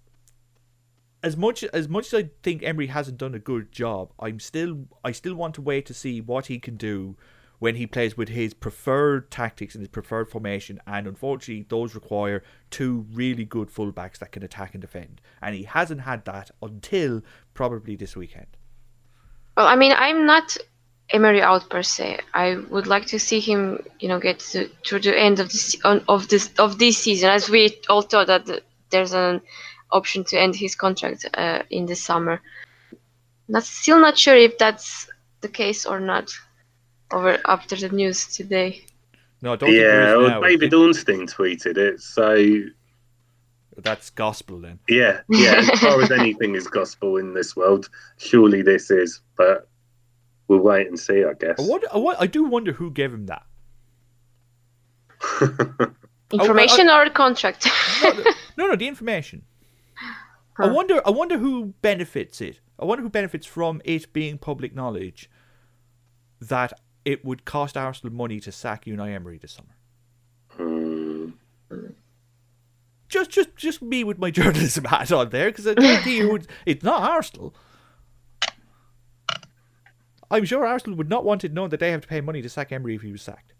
[1.24, 4.12] as much as much as I think Emery hasn't done a good job.
[4.20, 7.16] I'm still I still want to wait to see what he can do
[7.60, 10.80] when he plays with his preferred tactics and his preferred formation.
[10.86, 15.22] And unfortunately, those require two really good fullbacks that can attack and defend.
[15.42, 17.22] And he hasn't had that until
[17.54, 18.48] probably this weekend.
[19.56, 20.56] Well, I mean, I'm not
[21.10, 22.20] Emery out per se.
[22.34, 25.76] I would like to see him, you know, get to, to the end of this
[25.86, 29.42] of this of this season, as we all thought that there's an
[29.90, 32.42] option to end his contract uh, in the summer.
[33.48, 36.30] Not still not sure if that's the case or not.
[37.12, 38.84] Over after the news today.
[39.42, 40.48] No, I don't think there Yeah, is well, now.
[40.48, 42.02] David Ornstein tweeted it.
[42.02, 42.64] So
[43.78, 44.80] That's gospel then.
[44.90, 45.56] yeah, yeah.
[45.58, 49.22] As far as anything is gospel in this world, surely this is.
[49.38, 49.68] But
[50.48, 51.60] we'll wait and see, I guess.
[51.60, 53.44] I, wonder, I, wa- I do wonder who gave him that.
[56.34, 57.68] Information or contract?
[58.04, 58.12] No,
[58.58, 59.44] no, no, the information.
[60.60, 61.02] I wonder.
[61.06, 62.60] I wonder who benefits it.
[62.80, 65.30] I wonder who benefits from it being public knowledge
[66.42, 66.74] that
[67.08, 69.78] it would cost Arsenal money to sack Unai Emery this summer.
[70.50, 71.30] Hmm.
[73.08, 76.48] Just, just, just me with my journalism hat on there because I guarantee you, would-
[76.66, 77.56] it's not Arsenal.
[80.30, 82.50] I'm sure Arsenal would not want it known that they have to pay money to
[82.50, 83.54] sack Emery if he was sacked.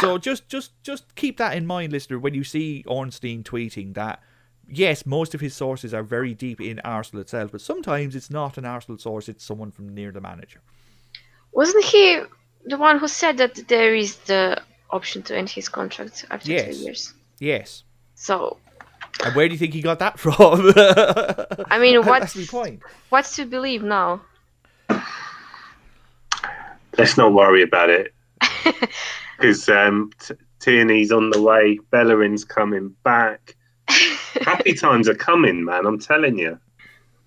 [0.00, 4.20] So just, just, just keep that in mind, listener, when you see Ornstein tweeting that.
[4.68, 8.58] Yes, most of his sources are very deep in Arsenal itself, but sometimes it's not
[8.58, 10.60] an Arsenal source; it's someone from near the manager.
[11.52, 12.20] Wasn't he
[12.64, 16.76] the one who said that there is the option to end his contract after Yes.
[16.78, 17.14] two years?
[17.40, 18.56] Yes, So,
[19.24, 20.72] and where do you think he got that from?
[21.70, 22.80] I mean, That's what's my point.
[23.10, 24.22] what's to believe now?
[26.96, 28.14] Let's not worry about it.
[29.36, 33.56] Because um, T- Tierney's on the way, Bellerin's coming back.
[34.44, 35.86] Happy times are coming, man.
[35.86, 36.58] I'm telling you.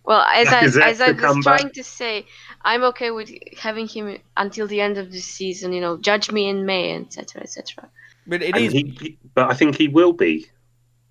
[0.04, 1.60] Well, as I, as I to come was back.
[1.60, 2.26] trying to say,
[2.63, 5.74] I'm okay with having him until the end of the season.
[5.74, 7.89] You know, judge me in May, etc., etc.
[8.28, 10.48] But it And is, he, he- but I think he will be.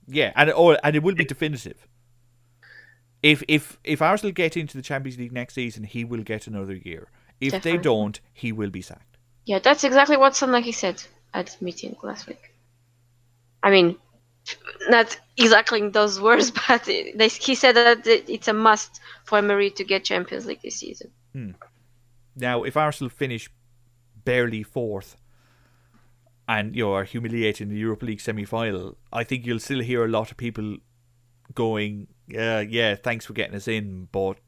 [0.06, 1.86] yeah, and it, or, and it will be definitive.
[3.22, 6.74] If if if Arsenal get into the Champions League next season, he will get another
[6.76, 7.10] year.
[7.40, 9.18] If they don't, he will be sacked.
[9.46, 12.52] Yeah, that's exactly what Sonaki said at the meeting last week.
[13.62, 13.98] I mean,
[14.88, 19.70] not exactly in those words, but they, he said that it's a must for Emery
[19.70, 21.10] to get Champions League this season.
[22.36, 23.50] Now, if Arsenal finish
[24.24, 25.16] barely fourth
[26.48, 29.80] and you know, are humiliated in the Europa League semi final, I think you'll still
[29.80, 30.76] hear a lot of people
[31.54, 34.38] going, uh, yeah, thanks for getting us in, but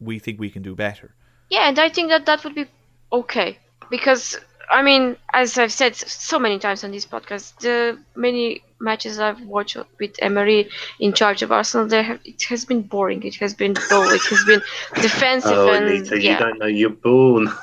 [0.00, 1.14] we think we can do better.
[1.50, 2.66] Yeah, and I think that that would be
[3.12, 3.58] okay
[3.90, 4.38] because
[4.70, 9.40] I mean, as I've said so many times on this podcast, the many matches I've
[9.42, 10.68] watched with Emery
[11.00, 13.22] in charge of Arsenal, there have, it has been boring.
[13.22, 14.08] It has been dull.
[14.10, 14.62] It has been
[15.02, 17.50] defensive Oh, and Anita, you don't know you're born.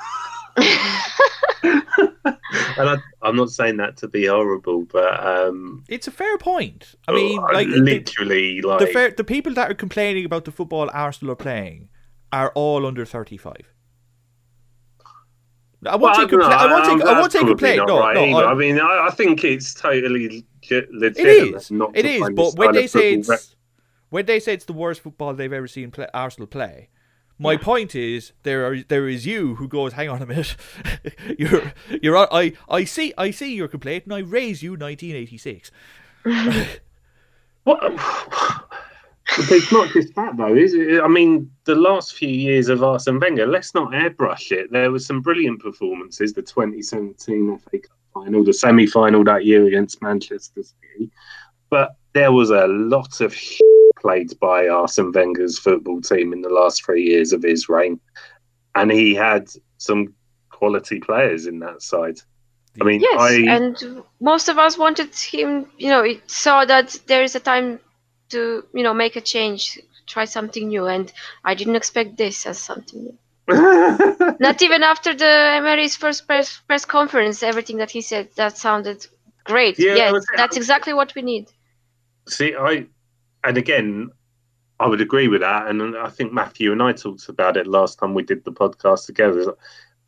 [2.76, 6.94] and I, I'm not saying that to be horrible, but um, It's a fair point.
[7.08, 10.44] I mean, uh, like, the, literally, like the, fair, the people that are complaining about
[10.44, 11.88] the football Arsenal are playing
[12.32, 13.72] are all under 35.
[15.84, 16.94] I won't Well, take don't I won't take.
[16.94, 17.76] I that's won't take probably complaint.
[17.78, 18.24] not No, right no.
[18.24, 18.46] either.
[18.46, 20.44] I- I mean, I, I think it's totally legit,
[20.88, 21.70] It legitimate is.
[21.70, 22.20] not It to is.
[22.20, 23.56] find But when they say football it's
[24.08, 26.88] when they say it's the worst football they've ever seen play, Arsenal play,
[27.38, 30.56] my point is there are there is you who goes, hang on a minute,
[31.38, 35.70] you're you're I I see I see your complaint and I raise you 1986.
[37.64, 37.82] What?
[39.36, 41.02] But it's not just that, though, is it?
[41.02, 44.70] I mean, the last few years of Arsene Wenger, let's not airbrush it.
[44.70, 46.32] There were some brilliant performances.
[46.32, 51.10] The 2017 FA Cup final, the semi-final that year against Manchester City,
[51.70, 53.34] but there was a lot of
[54.00, 58.00] played by Arsene Wenger's football team in the last three years of his reign,
[58.74, 59.48] and he had
[59.78, 60.14] some
[60.50, 62.18] quality players in that side.
[62.80, 65.66] I mean, Yes, I and most of us wanted him.
[65.78, 67.80] You know, saw that there is a time
[68.30, 71.12] to you know make a change, try something new, and
[71.44, 73.18] I didn't expect this as something new.
[74.40, 79.06] Not even after the Emery's first press press conference, everything that he said that sounded
[79.44, 79.78] great.
[79.78, 81.48] Yeah, was- that's exactly what we need.
[82.28, 82.86] See, I,
[83.44, 84.10] and again,
[84.80, 87.98] I would agree with that, and I think Matthew and I talked about it last
[87.98, 89.54] time we did the podcast together.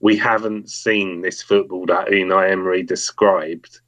[0.00, 3.80] We haven't seen this football that Unai Emery described.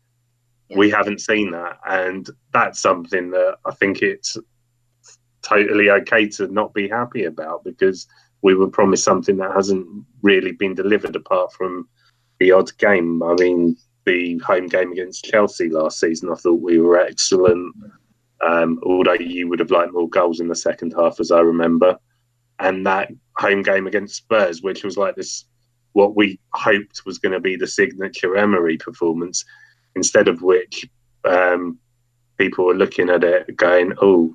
[0.71, 0.79] Yeah.
[0.79, 4.39] We haven't seen that, and that's something that I think it's
[5.43, 8.07] totally okay to not be happy about because
[8.43, 9.87] we were promised something that hasn't
[10.23, 11.89] really been delivered apart from
[12.39, 13.23] the odd game.
[13.23, 17.75] I mean, the home game against Chelsea last season, I thought we were excellent.
[18.47, 21.99] Um, although you would have liked more goals in the second half, as I remember,
[22.59, 25.45] and that home game against Spurs, which was like this,
[25.93, 29.45] what we hoped was going to be the signature Emery performance,
[29.95, 30.89] instead of which
[31.25, 31.79] um,
[32.39, 34.35] people were looking at it going, "Oh,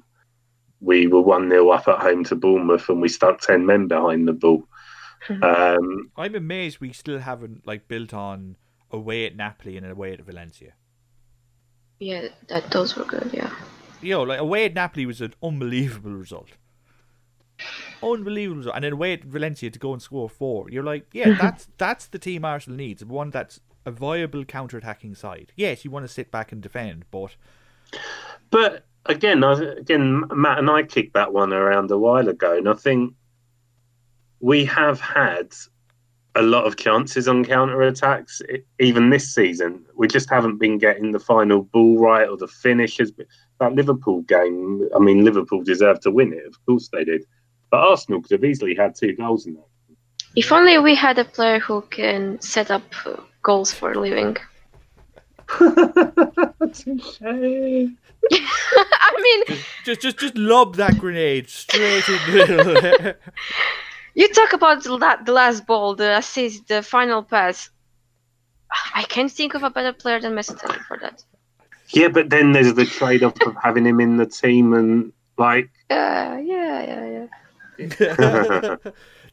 [0.82, 4.28] we were one 0 up at home to Bournemouth, and we stuck ten men behind
[4.28, 4.68] the ball."
[5.42, 8.58] um, I'm amazed we still haven't like built on
[8.92, 10.74] away at Napoli and away at Valencia.
[12.00, 13.32] Yeah, that those were good.
[13.34, 13.52] Yeah.
[14.02, 16.50] You know, like away at Napoli was an unbelievable result.
[18.04, 18.76] Unbelievable result.
[18.76, 20.70] And then away at Valencia to go and score four.
[20.70, 23.04] You're like, yeah, that's that's the team Arsenal needs.
[23.04, 25.52] One that's a viable counter attacking side.
[25.56, 27.36] Yes, you want to sit back and defend, but
[28.50, 32.70] But again, I, again, Matt and I kicked that one around a while ago, and
[32.70, 33.14] I think
[34.40, 35.54] we have had
[36.36, 38.42] a lot of chances on counter attacks,
[38.80, 39.86] even this season.
[39.96, 43.12] We just haven't been getting the final ball right or the finishes.
[43.60, 46.46] That Liverpool game, I mean, Liverpool deserved to win it.
[46.46, 47.24] Of course they did.
[47.72, 49.66] But Arsenal could have easily had two goals in that.
[50.36, 52.84] If only we had a player who can set up
[53.46, 54.36] goals for a living.
[58.32, 59.44] I mean,
[59.84, 63.14] just just just lob that grenade straight in the middle.
[64.16, 67.70] you talk about the la- the last ball, the assist, the final pass.
[68.96, 71.24] I can't think of a better player than Mesut Özil for that.
[71.90, 76.40] Yeah, but then there's the trade-off of having him in the team and like Uh,
[76.44, 77.28] yeah, yeah,
[77.78, 78.76] yeah.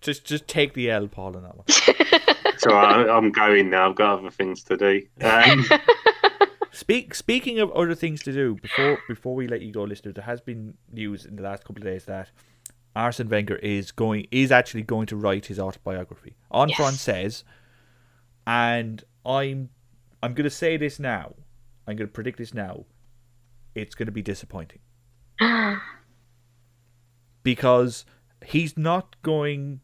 [0.01, 1.65] just just take the L, Paul, on that one.
[2.63, 3.91] So I, I'm going now.
[3.91, 5.03] I've got other things to do.
[5.21, 5.65] Um,
[6.75, 10.25] Speak speaking of other things to do, before before we let you go, listeners, there
[10.25, 12.31] has been news in the last couple of days that
[12.97, 16.35] Arsene Wenger is going is actually going to write his autobiography.
[16.51, 17.01] On Yes.
[17.01, 17.45] says,
[18.47, 19.69] and I'm
[20.23, 21.35] I'm gonna say this now.
[21.87, 22.87] I'm gonna predict this now.
[23.75, 24.79] It's gonna be disappointing.
[27.43, 28.07] because
[28.47, 29.81] he's not going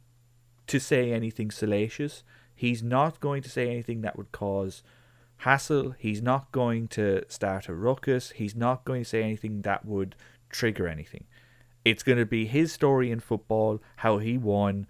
[0.69, 2.23] to say anything salacious.
[2.59, 4.83] He's not going to say anything that would cause
[5.37, 5.95] hassle.
[5.97, 8.31] He's not going to start a ruckus.
[8.33, 10.17] He's not going to say anything that would
[10.51, 11.27] trigger anything.
[11.85, 14.89] It's going to be his story in football, how he won,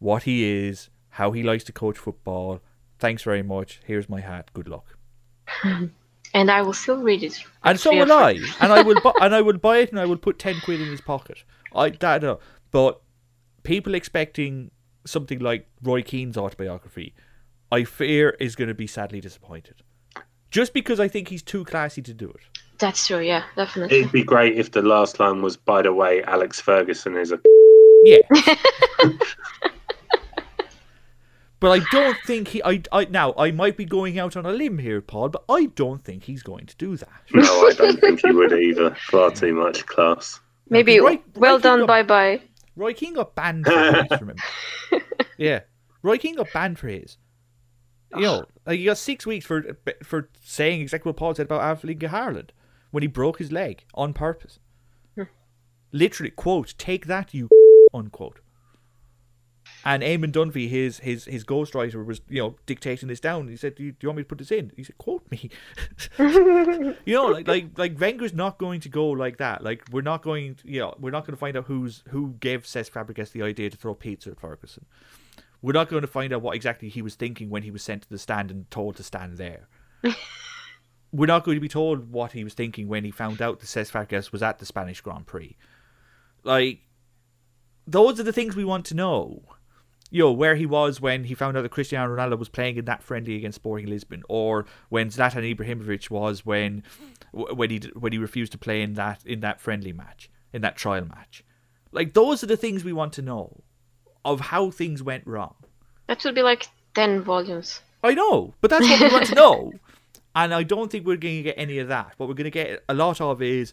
[0.00, 2.60] what he is, how he likes to coach football.
[2.98, 3.80] Thanks very much.
[3.86, 4.50] Here's my hat.
[4.52, 4.98] Good luck.
[5.64, 7.42] and I will still read it.
[7.64, 8.38] And so will I.
[8.60, 10.82] And I will bu- and I will buy it and I will put ten quid
[10.82, 11.42] in his pocket.
[11.74, 12.38] I that no.
[12.70, 13.00] But
[13.62, 14.70] people expecting
[15.04, 17.14] something like Roy Keane's autobiography,
[17.72, 19.82] I fear is going to be sadly disappointed.
[20.50, 22.40] Just because I think he's too classy to do it.
[22.78, 23.20] That's true.
[23.20, 24.00] Yeah, definitely.
[24.00, 27.40] it'd be great if the last line was, "By the way, Alex Ferguson is a."
[28.02, 28.20] Yeah.
[31.60, 32.62] but I don't think he.
[32.64, 35.66] I, I now I might be going out on a limb here, Paul, but I
[35.66, 37.10] don't think he's going to do that.
[37.34, 38.96] No, I don't think he would either.
[39.10, 40.40] Far too much class.
[40.70, 41.86] Maybe Roy- well Roy Keane done.
[41.86, 42.40] Bye bye.
[42.80, 43.72] Roy Keane got banned for
[44.10, 44.42] his, remember?
[45.36, 45.60] yeah,
[46.02, 47.18] Roy Keane got banned for his.
[48.16, 51.60] You know, like he got six weeks for for saying exactly what Paul said about
[51.60, 52.50] Alf-Inge Haaland
[52.90, 54.58] when he broke his leg on purpose.
[55.92, 57.48] Literally, quote, "Take that, you,"
[57.92, 58.40] unquote.
[59.84, 63.48] And Eamon Dunphy, his his his ghostwriter, was you know dictating this down.
[63.48, 65.30] He said, "Do you, do you want me to put this in?" He said, "Quote
[65.30, 65.50] me."
[66.18, 69.64] you know, like like like Wenger's not going to go like that.
[69.64, 72.34] Like we're not going, to, you know, we're not going to find out who's who
[72.40, 74.84] gave Cesc Fabregas the idea to throw pizza at Ferguson.
[75.62, 78.02] We're not going to find out what exactly he was thinking when he was sent
[78.02, 79.68] to the stand and told to stand there.
[81.12, 83.66] we're not going to be told what he was thinking when he found out that
[83.66, 85.56] Cesc Fabregas was at the Spanish Grand Prix.
[86.44, 86.80] Like
[87.86, 89.42] those are the things we want to know.
[90.10, 92.84] You know, where he was when he found out that Cristiano Ronaldo was playing in
[92.86, 96.82] that friendly against Sporting Lisbon, or when Zlatan Ibrahimovic was when
[97.32, 100.76] when he when he refused to play in that in that friendly match, in that
[100.76, 101.44] trial match.
[101.92, 103.62] Like those are the things we want to know
[104.24, 105.54] of how things went wrong.
[106.08, 107.80] That would be like ten volumes.
[108.02, 109.72] I know, but that's what we want to know.
[110.32, 112.12] And I don't think we're going to get any of that.
[112.16, 113.72] What we're going to get a lot of is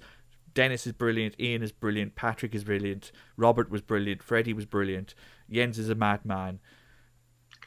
[0.55, 5.13] Dennis is brilliant, Ian is brilliant, Patrick is brilliant, Robert was brilliant, Freddie was brilliant,
[5.51, 6.59] Jens is a madman.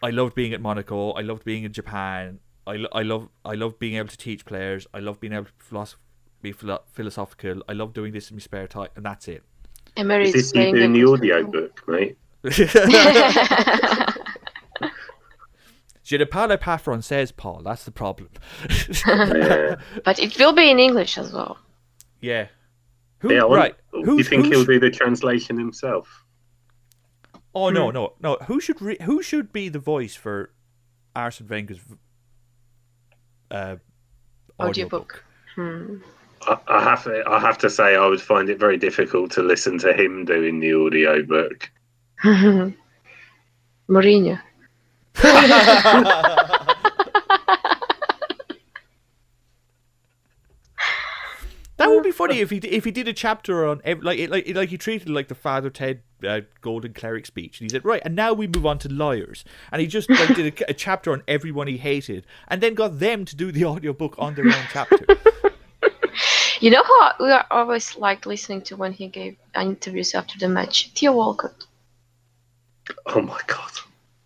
[0.03, 1.13] I loved being at Monaco.
[1.13, 2.41] I loved being in Japan.
[2.67, 4.87] I, lo- I love I love being able to teach players.
[4.95, 5.97] I love being able to philosoph-
[6.43, 7.63] be philo- philosophical.
[7.69, 9.43] I love doing this in my spare time, and that's it.
[9.97, 11.61] Emery Is is this you playing doing the good audio football.
[11.63, 12.17] book, mate?
[16.03, 17.63] Je ne parle pas français, Paul.
[17.63, 18.31] That's the problem.
[19.07, 19.77] Yeah.
[20.05, 21.59] but it will be in English as well.
[22.21, 22.47] yeah.
[23.21, 23.75] Who, yeah right.
[23.93, 26.25] Who, do you think who he'll do the translation himself?
[27.55, 28.37] Oh no, no, no.
[28.47, 30.51] Who should re- who should be the voice for
[31.17, 31.97] Arsene Wenger's v-
[33.51, 33.77] uh,
[34.61, 35.25] Audiobook.
[35.59, 36.05] audiobook?
[36.47, 37.23] I, I have to.
[37.27, 40.61] I have to say, I would find it very difficult to listen to him doing
[40.61, 41.71] the audio book.
[43.89, 44.41] Mourinho.
[51.81, 54.69] That would be funny if he if he did a chapter on like like like
[54.69, 58.15] he treated like the Father Ted uh, Golden Cleric speech, and he said, "Right, and
[58.15, 61.23] now we move on to liars," and he just like did a, a chapter on
[61.27, 65.05] everyone he hated, and then got them to do the audiobook on their own chapter.
[66.61, 70.49] You know how we are always like listening to when he gave interviews after the
[70.49, 70.91] match?
[70.95, 71.65] Theo Walcott.
[73.07, 73.71] Oh my god!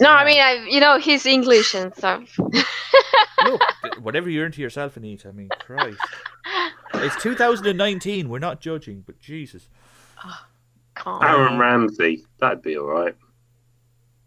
[0.01, 2.37] No, I mean, I, you know, he's English and stuff.
[2.39, 3.61] Look,
[4.01, 5.29] whatever you're into yourself, Anita.
[5.29, 6.01] I mean, Christ,
[7.03, 8.29] it's 2019.
[8.29, 9.69] We're not judging, but Jesus,
[10.95, 11.23] Calm.
[11.23, 13.15] Aaron Ramsey, that'd be all right.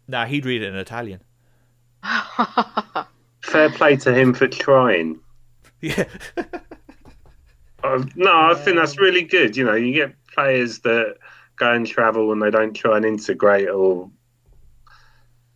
[0.06, 1.20] nah, he'd read it in Italian.
[3.42, 5.18] Fair play to him for trying.
[5.80, 6.04] Yeah,
[7.84, 9.56] Uh, no, I think that's really good.
[9.56, 11.16] You know, you get players that
[11.56, 14.10] go and travel and they don't try and integrate or.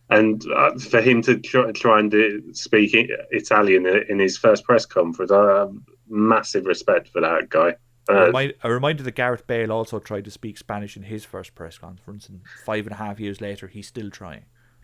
[0.09, 2.91] And uh, for him to try, try and do, speak
[3.31, 5.73] Italian in his first press conference, I have
[6.13, 7.75] massive respect for that guy.
[8.09, 11.25] a, Uh, remind, a reminder that Gareth Bale also tried to speak Spanish in his
[11.25, 14.45] first press conference, and five and a half years later, he's still trying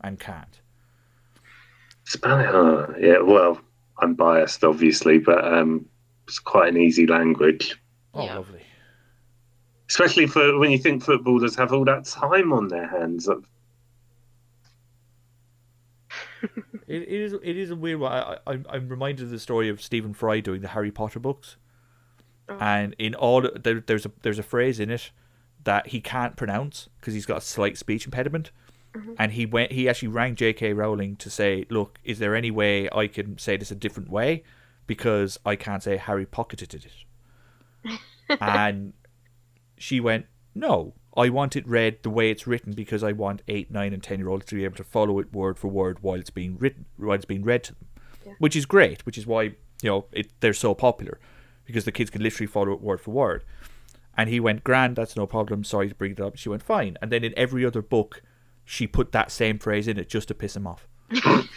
[0.00, 0.60] and can't.
[2.04, 3.18] Spanish, uh, yeah.
[3.20, 3.60] Well,
[3.98, 5.86] I'm biased, obviously, but um,
[6.26, 7.80] it's quite an easy language,
[8.14, 8.36] Oh, Yeah.
[8.36, 8.62] lovely.
[9.90, 13.28] especially for when you think footballers have all that time on their hands.
[16.86, 18.12] It, it is it is a weird one.
[18.12, 21.56] I, I, I'm reminded of the story of Stephen Fry doing the Harry Potter books,
[22.48, 22.58] Oh.
[22.60, 25.10] and in all there, there's a there's a phrase in it
[25.64, 28.50] that he can't pronounce because he's got a slight speech impediment,
[28.94, 29.14] mm-hmm.
[29.18, 30.74] and he went he actually rang J.K.
[30.74, 34.42] Rowling to say, look, is there any way I can say this a different way
[34.86, 37.98] because I can't say Harry pocketed it,
[38.40, 38.92] and
[39.78, 40.92] she went, no.
[41.16, 44.18] I want it read the way it's written because I want eight, nine, and ten
[44.18, 46.86] year olds to be able to follow it word for word while it's being written,
[46.96, 47.86] while it's being read to them,
[48.38, 49.06] which is great.
[49.06, 49.54] Which is why you
[49.84, 51.18] know it, they're so popular
[51.64, 53.44] because the kids can literally follow it word for word.
[54.16, 55.64] And he went, "Grand, that's no problem.
[55.64, 58.22] Sorry to bring it up." She went, "Fine." And then in every other book,
[58.64, 60.86] she put that same phrase in it just to piss him off.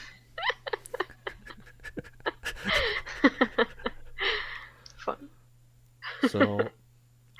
[4.97, 5.29] Fun.
[6.27, 6.69] So,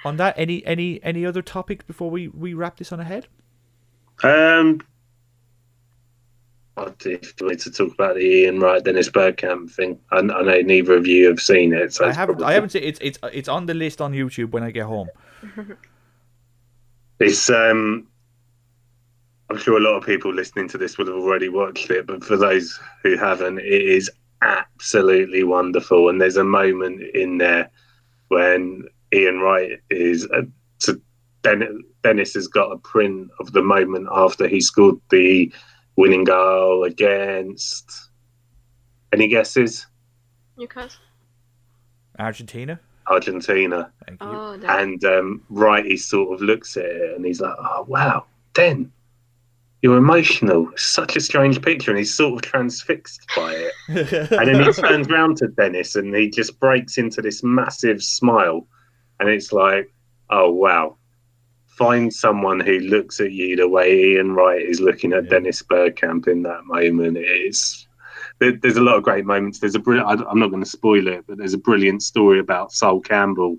[0.08, 3.28] on that, any any any other topics before we we wrap this on ahead?
[4.24, 4.82] Um,
[6.76, 10.00] I do need to talk about the Ian Wright Dennis Bergkamp thing.
[10.12, 11.94] I, I know neither of you have seen it.
[11.94, 12.38] So I haven't.
[12.38, 14.86] probably- I haven't seen it's it's it's on the list on YouTube when I get
[14.86, 15.10] home.
[17.20, 18.06] It's um,
[19.50, 22.24] I'm sure a lot of people listening to this would have already watched it, but
[22.24, 24.08] for those who haven't, it is
[24.44, 26.10] absolutely wonderful.
[26.10, 27.72] And there's a moment in there
[28.28, 30.42] when Ian Wright is uh,
[30.80, 31.02] to
[31.44, 35.52] Den- Dennis has got a print of the moment after he scored the
[35.96, 38.10] winning goal against.
[39.14, 39.86] Any guesses?
[40.58, 41.02] Newcastle.
[42.20, 42.80] Argentina.
[43.08, 43.92] Argentina.
[44.06, 44.28] Thank you.
[44.30, 44.80] Oh, that.
[44.80, 48.92] And um, Wright, he sort of looks at it and he's like, "Oh wow, Den,
[49.82, 50.70] you're emotional.
[50.76, 53.74] Such a strange picture." And he's sort of transfixed by it.
[54.32, 58.68] and then he turns round to Dennis and he just breaks into this massive smile,
[59.20, 59.92] and it's like,
[60.30, 60.98] "Oh wow."
[61.78, 65.30] Find someone who looks at you the way Ian Wright is looking at Yeah.
[65.30, 67.18] Dennis Bergkamp in that moment.
[67.20, 67.88] It's
[68.40, 69.60] there, there's a lot of great moments.
[69.60, 72.40] There's a brill- I, I'm not going to spoil it, but there's a brilliant story
[72.40, 73.58] about Sol Campbell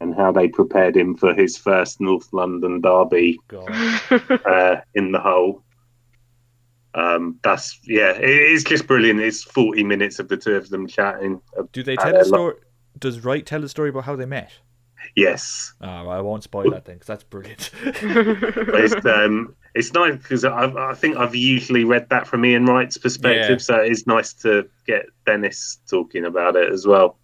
[0.00, 5.62] and how they prepared him for his first North London derby uh, in the hole.
[6.94, 9.20] Um, that's yeah, it, it's just brilliant.
[9.20, 11.40] It's 40 minutes of the two of them chatting.
[11.72, 12.54] Do they uh, tell they're the lo- story?
[12.98, 14.52] Does Wright tell a story about how they met?
[15.16, 17.70] Yes, Oh, I won't spoil that thing because that's brilliant.
[17.84, 22.98] It's um, it's nice because I, I think I've usually read that from Ian Wright's
[22.98, 23.56] perspective, Yeah.
[23.58, 27.18] so it's nice to get Dennis talking about it as well.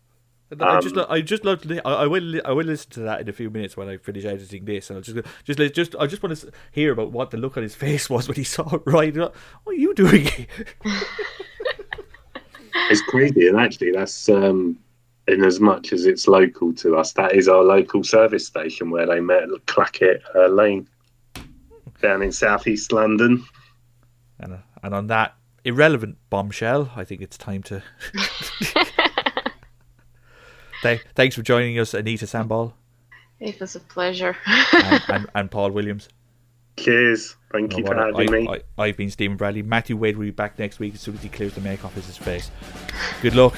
[0.61, 1.61] I just, Um, I just love.
[1.63, 3.89] To li- I, I will, I will listen to that in a few minutes when
[3.89, 7.13] I finish editing this, and I'll just, just, just, I just want to hear about
[7.13, 8.83] what the look on his face was when he saw it.
[8.85, 9.33] Right, what
[9.67, 10.27] are you doing?
[12.91, 14.79] It's crazy, and actually, that's um,
[15.31, 17.13] in as much as it's local to us.
[17.13, 20.89] That is our local service station where they met at Clackett uh, Lane
[22.03, 23.45] down in southeast London.
[24.39, 27.83] And, uh, and on that irrelevant bombshell, I think it's time to.
[30.83, 32.73] Th- thanks for joining us, Anita Sambal
[33.39, 34.37] It was a pleasure.
[34.47, 36.09] and, and, and Paul Williams.
[36.79, 37.37] Cheers.
[37.53, 38.49] Thank you No, for having I, me.
[38.79, 39.63] I, I've been Stephen Bradley.
[39.63, 41.95] Matthew Wade will be back next week as soon as he clears the make off
[41.95, 42.51] his face.
[43.21, 43.55] Good luck.